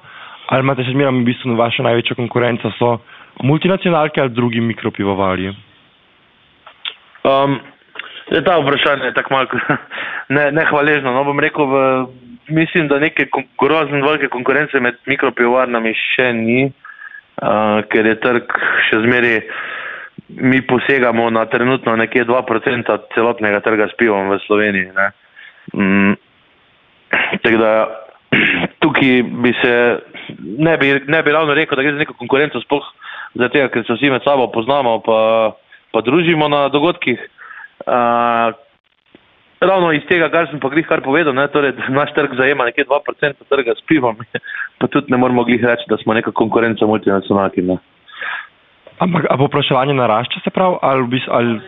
ali 0.50 0.65
imate 0.65 0.86
še 0.86 0.95
zmeraj 0.95 1.13
v 1.13 1.28
bistvu 1.30 1.58
vaša 1.60 1.86
največja 1.86 2.17
konkurenca 2.17 2.73
so 2.80 2.95
multinacionalke 3.45 4.21
ali 4.21 4.34
drugi 4.34 4.63
mikropivovarji? 4.65 5.54
Um, 7.28 7.60
je 8.34 8.41
ta 8.41 8.58
vprašanje 8.58 9.12
je 9.12 9.13
tako 9.13 9.36
malo 9.36 9.78
ne, 10.36 10.50
nehvaležno. 10.58 11.13
No, 11.13 11.21
bom 11.28 11.38
rekel, 11.43 11.69
v, 11.69 11.86
mislim, 12.50 12.88
da 12.89 12.97
neke 13.00 13.28
grozno 13.62 14.02
velike 14.02 14.32
konkurence 14.34 14.80
med 14.82 14.97
mikropivovarnami 15.06 15.93
še 15.93 16.32
ni, 16.34 16.60
uh, 16.65 16.87
ker 17.91 18.10
je 18.10 18.15
trg 18.23 18.54
še 18.89 19.02
zmeri, 19.06 19.34
mi 20.41 20.62
posegamo 20.65 21.30
na 21.30 21.45
trenutno 21.45 21.95
nekje 21.95 22.26
2% 22.26 22.97
celotnega 23.13 23.62
trga 23.65 23.88
s 23.88 23.95
pivom 24.00 24.32
v 24.34 24.39
Sloveniji. 24.47 24.89
Ne. 24.97 25.08
Mm, 25.78 26.13
tako 27.43 27.58
da 27.62 27.71
tukaj 28.84 29.23
bi 29.23 29.54
se, 29.62 29.73
ne 30.39 30.78
bi, 30.78 30.93
ne 31.08 31.23
bi 31.23 31.32
ravno 31.32 31.54
rekel, 31.54 31.78
da 31.78 31.86
gre 31.86 31.95
za 31.95 32.04
neko 32.04 32.17
konkurenco, 32.19 32.62
sploh 32.65 32.86
zato, 33.38 33.67
ker 33.69 33.86
se 33.86 33.93
vsi 33.93 34.12
med 34.12 34.26
sabo 34.26 34.50
poznamo 34.52 35.00
pa, 35.06 35.19
pa 35.93 36.02
družimo 36.02 36.50
na 36.50 36.67
dogodkih. 36.73 37.21
Uh, 37.88 38.56
ravno 39.60 39.91
iz 39.91 40.04
tega, 40.10 40.30
kar 40.30 40.50
sem 40.52 40.60
pa 40.60 40.70
glih 40.70 40.88
kar 40.88 41.02
povedal, 41.02 41.34
ne, 41.36 41.48
torej, 41.54 41.74
da 41.78 41.89
naš 41.93 42.13
trg 42.15 42.36
zajema 42.38 42.67
nekje 42.70 42.86
2% 42.86 43.48
trga 43.50 43.76
s 43.78 43.86
pivom, 43.89 44.17
pa 44.80 44.88
tudi 44.88 45.12
ne 45.12 45.17
moramo 45.17 45.43
glih 45.43 45.63
reči, 45.63 45.89
da 45.89 45.98
smo 45.98 46.13
neka 46.13 46.32
konkurenca 46.32 46.86
multinacionalki. 46.86 47.62
Ne. 47.62 47.78
Ampak 49.00 49.26
a 49.30 49.38
povpraševanje 49.38 49.93
narašča 49.93 50.43
se 50.43 50.54
pravi, 50.54 50.78
ali 50.82 51.04
v 51.04 51.12
bistvu, 51.15 51.34
ali 51.34 51.60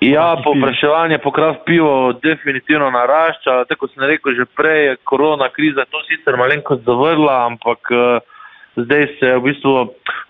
Ja, 0.00 0.36
povpraševanje 0.44 1.18
po 1.18 1.32
kraft 1.34 1.64
pivo 1.66 2.12
definitivno 2.22 2.86
narašča. 2.90 3.64
Tako 3.66 3.88
sem 3.88 4.04
rekel 4.06 4.36
že 4.36 4.44
prej, 4.46 4.94
korona 5.02 5.48
kriza 5.50 5.82
to 5.90 5.98
sicer 6.06 6.36
malenkost 6.38 6.86
zavrla, 6.86 7.46
ampak 7.50 7.90
uh, 7.90 8.22
zdaj 8.76 9.06
se 9.18 9.32
v 9.34 9.42
bistvu 9.42 9.72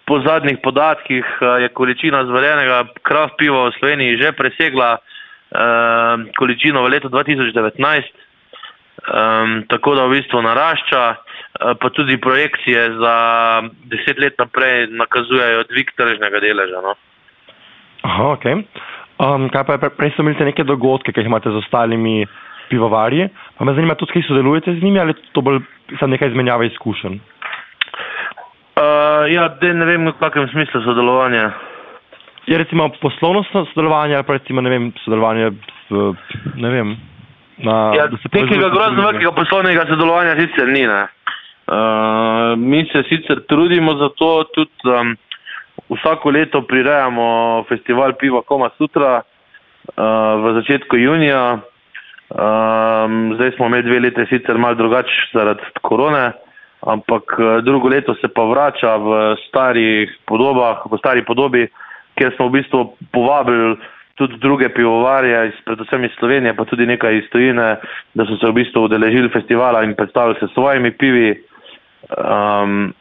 po 0.08 0.20
zadnjih 0.24 0.56
podatkih 0.64 1.20
uh, 1.20 1.60
je 1.60 1.68
količina 1.68 2.24
zvarjenega 2.24 2.86
kraft 3.02 3.36
piva 3.36 3.68
v 3.68 3.76
Sloveniji 3.76 4.16
že 4.16 4.32
presegla 4.32 4.88
uh, 4.96 5.17
količino 6.38 6.82
v 6.84 6.92
letu 6.92 7.08
2019. 7.08 8.26
Um, 9.08 9.62
tako 9.68 9.94
da 9.94 10.04
v 10.04 10.18
bistvu 10.18 10.42
narašča, 10.42 11.02
uh, 11.14 11.72
pa 11.80 11.88
tudi 11.94 12.18
projekcije 12.20 12.82
za 12.98 13.14
deset 13.88 14.18
let 14.18 14.34
naprej 14.38 14.90
nakazujejo 14.90 15.64
dvig 15.70 15.94
tržnega 15.96 16.40
deleža. 16.42 16.82
No. 16.82 16.92
Aha, 18.02 18.26
ok. 18.34 18.44
Um, 19.18 19.48
kaj 19.48 19.64
pa 19.64 19.72
je, 19.72 19.78
pre- 19.78 19.94
prej 19.96 20.12
ste 20.12 20.22
imeli 20.22 20.50
neke 20.50 20.66
dogodke, 20.66 21.12
ki 21.12 21.22
jih 21.22 21.30
imate 21.30 21.50
z 21.50 21.62
ostalimi 21.62 22.26
pivovarji, 22.68 23.30
pa 23.56 23.64
me 23.64 23.74
zanima 23.74 23.94
tudi, 23.94 24.12
kaj 24.12 24.28
sodelujete 24.28 24.76
z 24.76 24.82
njimi 24.84 25.00
ali 25.00 25.14
to 25.32 25.40
bolj 25.40 25.62
samo 25.98 26.12
neka 26.12 26.26
izmenjava 26.26 26.68
izkušenj? 26.68 27.16
Uh, 28.78 29.24
ja, 29.32 29.48
ne 29.62 29.84
vem, 29.84 30.06
v 30.06 30.14
kakšnem 30.20 30.52
smislu 30.52 30.82
sodelovanja. 30.84 31.50
Je 32.48 32.58
recimo 32.58 32.88
poslovno 33.00 33.44
so- 33.52 33.66
sodelovanje 33.74 34.16
ali 34.16 34.24
pa 34.24 34.32
recimo, 34.32 34.60
ne 34.60 34.70
vem, 34.70 34.92
sodelovanje 35.04 35.50
v, 35.90 36.14
ne 36.56 36.70
vem, 36.72 36.96
na... 37.58 37.92
Ja, 37.96 38.08
nekega 38.08 38.70
grozno 38.72 39.04
velikega 39.04 39.32
poslovnega 39.36 39.84
sodelovanja 39.88 40.36
sicer 40.40 40.68
ni. 40.72 40.86
Ne. 40.88 41.02
Uh, 41.68 42.56
mi 42.56 42.86
se 42.92 43.02
sicer 43.08 43.42
trudimo 43.48 43.94
za 44.00 44.08
to, 44.16 44.44
tudi 44.56 44.88
um, 44.88 45.16
vsako 45.92 46.30
leto 46.30 46.62
prirejamo 46.62 47.64
festival 47.68 48.16
piva 48.16 48.42
Koma 48.42 48.70
Sutra 48.78 49.20
uh, 49.20 50.04
v 50.44 50.54
začetku 50.60 50.96
junija. 50.96 51.58
Um, 52.28 53.34
zdaj 53.34 53.52
smo 53.56 53.66
imeli 53.66 53.82
dve 53.82 54.00
leti 54.00 54.24
sicer 54.28 54.58
malo 54.58 54.74
drugače 54.74 55.28
zaradi 55.32 55.68
korone, 55.82 56.32
ampak 56.80 57.36
eh, 57.38 57.62
drugo 57.62 57.88
leto 57.88 58.14
se 58.14 58.28
pa 58.28 58.44
vrača 58.44 58.96
v 58.96 59.36
starih 59.48 60.12
podobah, 60.26 60.84
v 60.90 60.98
stari 60.98 61.24
podobi, 61.24 61.66
kjer 62.18 62.34
smo 62.36 62.48
v 62.48 62.58
bistvu 62.58 62.82
povabili 63.14 63.76
tudi 64.18 64.38
druge 64.42 64.68
pivovarje, 64.74 65.48
iz, 65.48 65.58
predvsem 65.64 66.04
iz 66.04 66.10
Slovenije, 66.18 66.56
pa 66.56 66.64
tudi 66.64 66.86
nekaj 66.86 67.18
iz 67.18 67.26
Tujine, 67.30 67.76
da 68.14 68.26
so 68.26 68.36
se 68.36 68.50
v 68.50 68.56
bistvu 68.58 68.88
udeležili 68.88 69.30
festivala 69.30 69.84
in 69.86 69.94
predstavili 69.94 70.36
se 70.40 70.48
svojimi 70.54 70.90
pivi. 70.90 71.30
Um, 72.18 72.92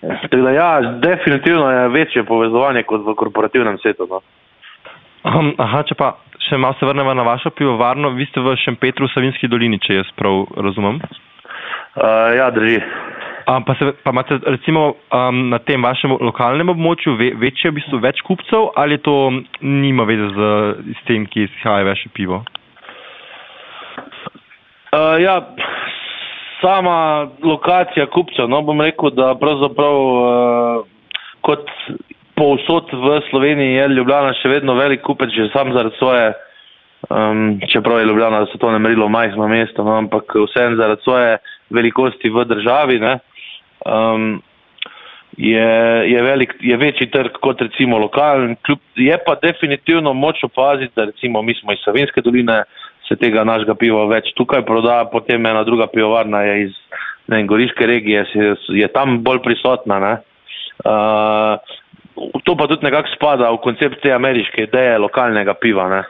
tako 0.00 0.36
da 0.36 0.50
ja, 0.50 0.80
definitivno 0.80 1.70
je 1.70 1.88
večje 1.88 2.24
povezovanje 2.24 2.82
kot 2.82 3.04
v 3.06 3.14
korporativnem 3.14 3.78
svetu. 3.78 4.08
No. 4.10 4.20
Um, 5.24 5.52
aha, 5.58 5.82
če 5.84 5.94
pa 5.94 6.14
še 6.48 6.56
malo 6.56 6.74
se 6.80 6.88
vrnemo 6.88 7.14
na 7.14 7.22
vašo 7.22 7.52
pivovarno, 7.52 8.14
vi 8.16 8.24
ste 8.30 8.40
v 8.40 8.56
Šempetru 8.64 9.06
v 9.06 9.12
Savinski 9.12 9.48
dolini, 9.48 9.78
če 9.78 10.00
jaz 10.00 10.08
prav 10.16 10.46
razumem. 10.56 11.02
Uh, 12.00 12.32
ja, 12.38 12.48
drži. 12.54 12.80
Um, 13.50 13.64
pa, 13.64 13.74
se, 13.74 13.92
pa 14.04 14.10
imate 14.10 14.38
recimo 14.46 14.94
um, 15.10 15.48
na 15.50 15.58
tem 15.58 15.82
vašem 15.82 16.12
lokalnem 16.20 16.68
območju 16.70 17.16
ve, 17.18 17.30
večje, 17.40 17.70
v 17.72 17.80
bistvu 17.80 17.98
več 18.04 18.20
kupcev 18.22 18.68
ali 18.78 18.98
to 19.02 19.14
nima 19.60 20.04
veze 20.06 20.28
z, 20.36 20.50
s 20.94 21.06
tem, 21.08 21.24
ki 21.26 21.48
izhaja 21.48 21.88
vaše 21.88 22.12
pivo? 22.14 22.44
Uh, 24.92 25.16
ja, 25.18 25.34
sama 26.60 27.30
lokacija 27.42 28.06
kupcev, 28.12 28.46
no 28.52 28.60
bom 28.62 28.84
rekel, 28.84 29.10
da 29.16 29.32
pravzaprav 29.40 29.98
uh, 29.98 30.84
kot 31.46 31.66
povsod 32.38 32.92
v 32.92 33.16
Sloveniji 33.30 33.80
je 33.80 33.88
Ljubljana 33.96 34.36
še 34.38 34.52
vedno 34.52 34.76
velik 34.78 35.02
kupec, 35.02 35.32
že 35.34 35.48
sam 35.56 35.72
zaradi 35.74 35.98
svoje, 35.98 36.28
um, 37.08 37.58
čeprav 37.72 37.98
je 37.98 38.06
Ljubljana 38.12 38.44
za 38.52 38.60
to 38.60 38.70
ne 38.70 38.78
merilo 38.78 39.08
majhno 39.08 39.48
mesto, 39.48 39.82
no, 39.82 39.96
ampak 40.04 40.38
vseeno 40.46 40.78
zaradi 40.78 41.02
svoje 41.02 41.34
velikosti 41.70 42.30
v 42.30 42.46
državi, 42.52 43.00
ne, 43.02 43.18
um, 43.86 44.42
je, 45.36 45.68
je, 46.12 46.22
velik, 46.22 46.54
je 46.60 46.76
večji 46.76 47.10
trg 47.10 47.38
kot 47.40 47.60
recimo 47.60 47.98
lokalen. 47.98 48.56
Kljub, 48.66 48.78
je 48.96 49.18
pa 49.26 49.34
definitivno 49.42 50.12
moč 50.12 50.44
opaziti, 50.44 50.92
da 50.96 51.04
recimo 51.04 51.42
mi 51.42 51.54
smo 51.54 51.72
iz 51.72 51.78
Savinske 51.84 52.20
doline, 52.20 52.62
se 53.08 53.16
tega 53.16 53.44
našega 53.44 53.74
piva 53.74 54.04
več 54.06 54.30
tukaj 54.38 54.62
proda, 54.66 55.04
potem 55.12 55.46
ena 55.46 55.64
druga 55.64 55.86
pivovarna 55.90 56.42
je 56.46 56.62
iz 56.66 56.76
ne, 57.26 57.42
Goriške 57.46 57.86
regije, 57.86 58.26
je, 58.34 58.54
je 58.68 58.88
tam 58.88 59.22
bolj 59.24 59.42
prisotna. 59.42 59.98
Ne. 59.98 60.12
Uh, 60.84 61.58
to 62.44 62.56
pa 62.56 62.66
tudi 62.66 62.86
nekako 62.86 63.14
spada 63.14 63.50
v 63.50 63.62
koncept 63.64 64.02
te 64.02 64.12
ameriške 64.12 64.68
ideje 64.68 64.98
lokalnega 64.98 65.54
piva. 65.54 65.88
Ne. 65.88 66.02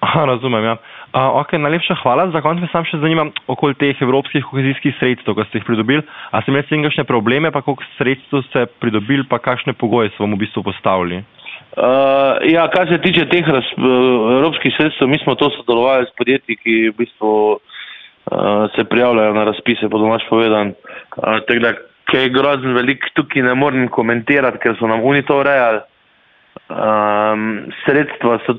Aha, 0.00 0.24
razumem. 0.24 0.64
Ja. 0.64 0.76
Uh, 1.08 1.40
okay, 1.40 1.58
najlepša 1.58 1.94
hvala. 2.02 2.28
Za 2.30 2.40
konec 2.44 2.62
me 2.62 2.68
sam 2.70 2.84
še 2.86 3.00
zanima 3.02 3.24
okoli 3.50 3.74
teh 3.80 3.98
evropskih 4.04 4.44
kohezijskih 4.46 4.94
sredstev, 5.00 5.34
ki 5.34 5.46
ste 5.48 5.58
jih 5.58 5.66
pridobili. 5.66 6.04
A 6.30 6.42
ste 6.42 6.52
imeli 6.52 6.66
s 6.66 6.70
tem 6.70 6.84
kakšne 6.86 7.04
probleme, 7.08 7.50
pa 7.50 7.64
koliko 7.66 7.86
sredstev 7.96 8.44
ste 8.46 8.66
pridobili, 8.78 9.26
pa 9.26 9.40
kakšne 9.42 9.74
pogoje 9.74 10.12
so 10.14 10.22
vam 10.22 10.36
v 10.36 10.44
bistvu 10.44 10.62
postavili? 10.68 11.24
Uh, 11.78 12.38
ja, 12.46 12.68
kar 12.70 12.86
se 12.90 13.00
tiče 13.02 13.26
teh 13.32 13.50
raz, 13.50 13.66
evropskih 13.78 14.76
sredstev, 14.76 15.10
mi 15.10 15.18
smo 15.24 15.34
to 15.34 15.50
sodelovali 15.56 16.06
s 16.06 16.14
podjetji, 16.18 16.60
ki 16.62 16.76
v 16.92 16.94
bistvu 17.00 17.32
uh, 17.56 18.70
se 18.76 18.86
prijavljajo 18.86 19.34
na 19.34 19.48
razpise, 19.50 19.90
po 19.90 19.98
domač 19.98 20.28
povedan. 20.30 20.76
Uh, 21.18 21.42
da, 21.64 21.74
kaj 22.08 22.28
je 22.28 22.34
grozen 22.36 22.78
velik, 22.78 23.10
tukaj 23.18 23.48
ne 23.48 23.58
morem 23.58 23.90
komentirati, 23.90 24.62
ker 24.62 24.78
so 24.78 24.86
nam 24.86 25.02
oni 25.02 25.26
to 25.26 25.42
urejali. 25.42 25.82
Um, 26.68 27.68
sredstva 27.84 28.38
so, 28.46 28.58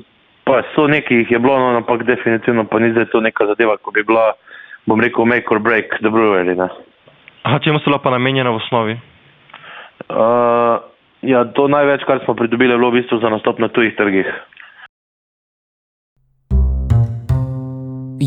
pa 0.50 0.66
so 0.74 0.90
nekaj 0.90 1.22
jih 1.22 1.30
je 1.30 1.38
bilo, 1.38 1.54
no, 1.62 1.78
ampak 1.78 2.02
definitivno 2.02 2.66
pa 2.66 2.82
ni 2.82 2.90
zdaj 2.90 3.06
to 3.14 3.22
neka 3.22 3.46
zadeva, 3.54 3.78
ko 3.78 3.94
bi 3.94 4.02
bila, 4.02 4.34
bom 4.90 4.98
rekel, 4.98 5.30
make 5.30 5.46
or 5.54 5.62
break 5.62 5.94
the 6.02 6.10
brewery. 6.10 6.58
Aha, 7.46 7.62
čemu 7.62 7.78
so 7.78 7.94
pa 8.02 8.10
namenjena 8.10 8.50
v 8.50 8.58
osnovi? 8.58 8.94
Uh, 10.10 10.90
Ja, 11.20 11.44
to 11.44 11.68
največ, 11.68 12.04
kar 12.08 12.22
smo 12.24 12.34
pridobili, 12.34 12.72
je 12.72 12.78
bilo 12.78 12.90
v 12.90 13.00
bistvu 13.00 13.20
za 13.20 13.28
nastop 13.28 13.58
na 13.60 13.68
tujih 13.68 13.92
trgih. 13.96 14.28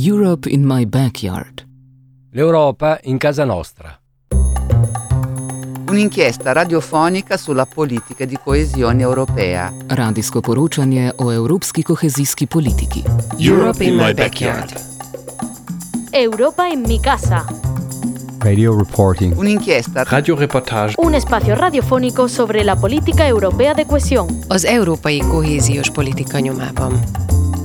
Europe 0.10 0.50
in 0.50 0.68
my 0.68 0.86
backyard. 0.86 1.66
L'Europa 2.34 2.98
in 3.04 3.18
casa 3.18 3.46
nostra. 3.46 4.03
Un'inchiesta 5.93 6.53
radiofonica 6.53 7.38
sulla 7.38 7.67
politica 7.67 8.25
di 8.25 8.36
coesione 8.43 9.03
europea. 9.03 9.71
Radijsko 9.88 10.41
poročanje 10.41 11.12
o 11.15 11.32
evropski 11.32 11.84
kohezijski 11.84 12.47
politiki. 12.47 13.03
Europe 13.38 13.84
in 13.84 13.95
my 13.95 14.13
backyard. 14.13 14.73
Europa 16.12 16.67
en 16.67 16.82
mi 16.88 16.99
casa. 16.99 17.45
Radio 18.39 18.75
reporting. 18.77 19.38
Un'inchiesta. 19.38 20.03
Radioreportage. 20.03 20.95
Un 20.97 21.13
espacio 21.13 21.56
radiofónico 21.56 22.27
sobre 22.27 22.63
la 22.63 22.75
política 22.75 23.27
europea 23.27 23.73
de 23.73 23.86
cohesión. 23.86 24.27
Az 24.49 24.63
európai 24.63 25.19
kohéziós 25.19 25.89
politika 25.91 26.39
nyomában. 26.39 26.99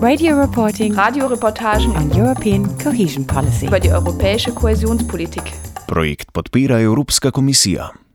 Radio 0.00 0.40
reporting 0.40 0.94
Radioreportagen 0.94 1.96
on 1.96 2.10
European 2.12 2.76
cohesion 2.82 3.24
policy. 3.24 3.66
über 3.66 3.80
die 3.80 3.90
europäische 3.90 4.52
Kohäsionspolitik. 4.52 5.42
Projekt 5.86 6.28
podpira 6.32 6.80
Evropska 6.80 7.30
komisija. 7.30 8.07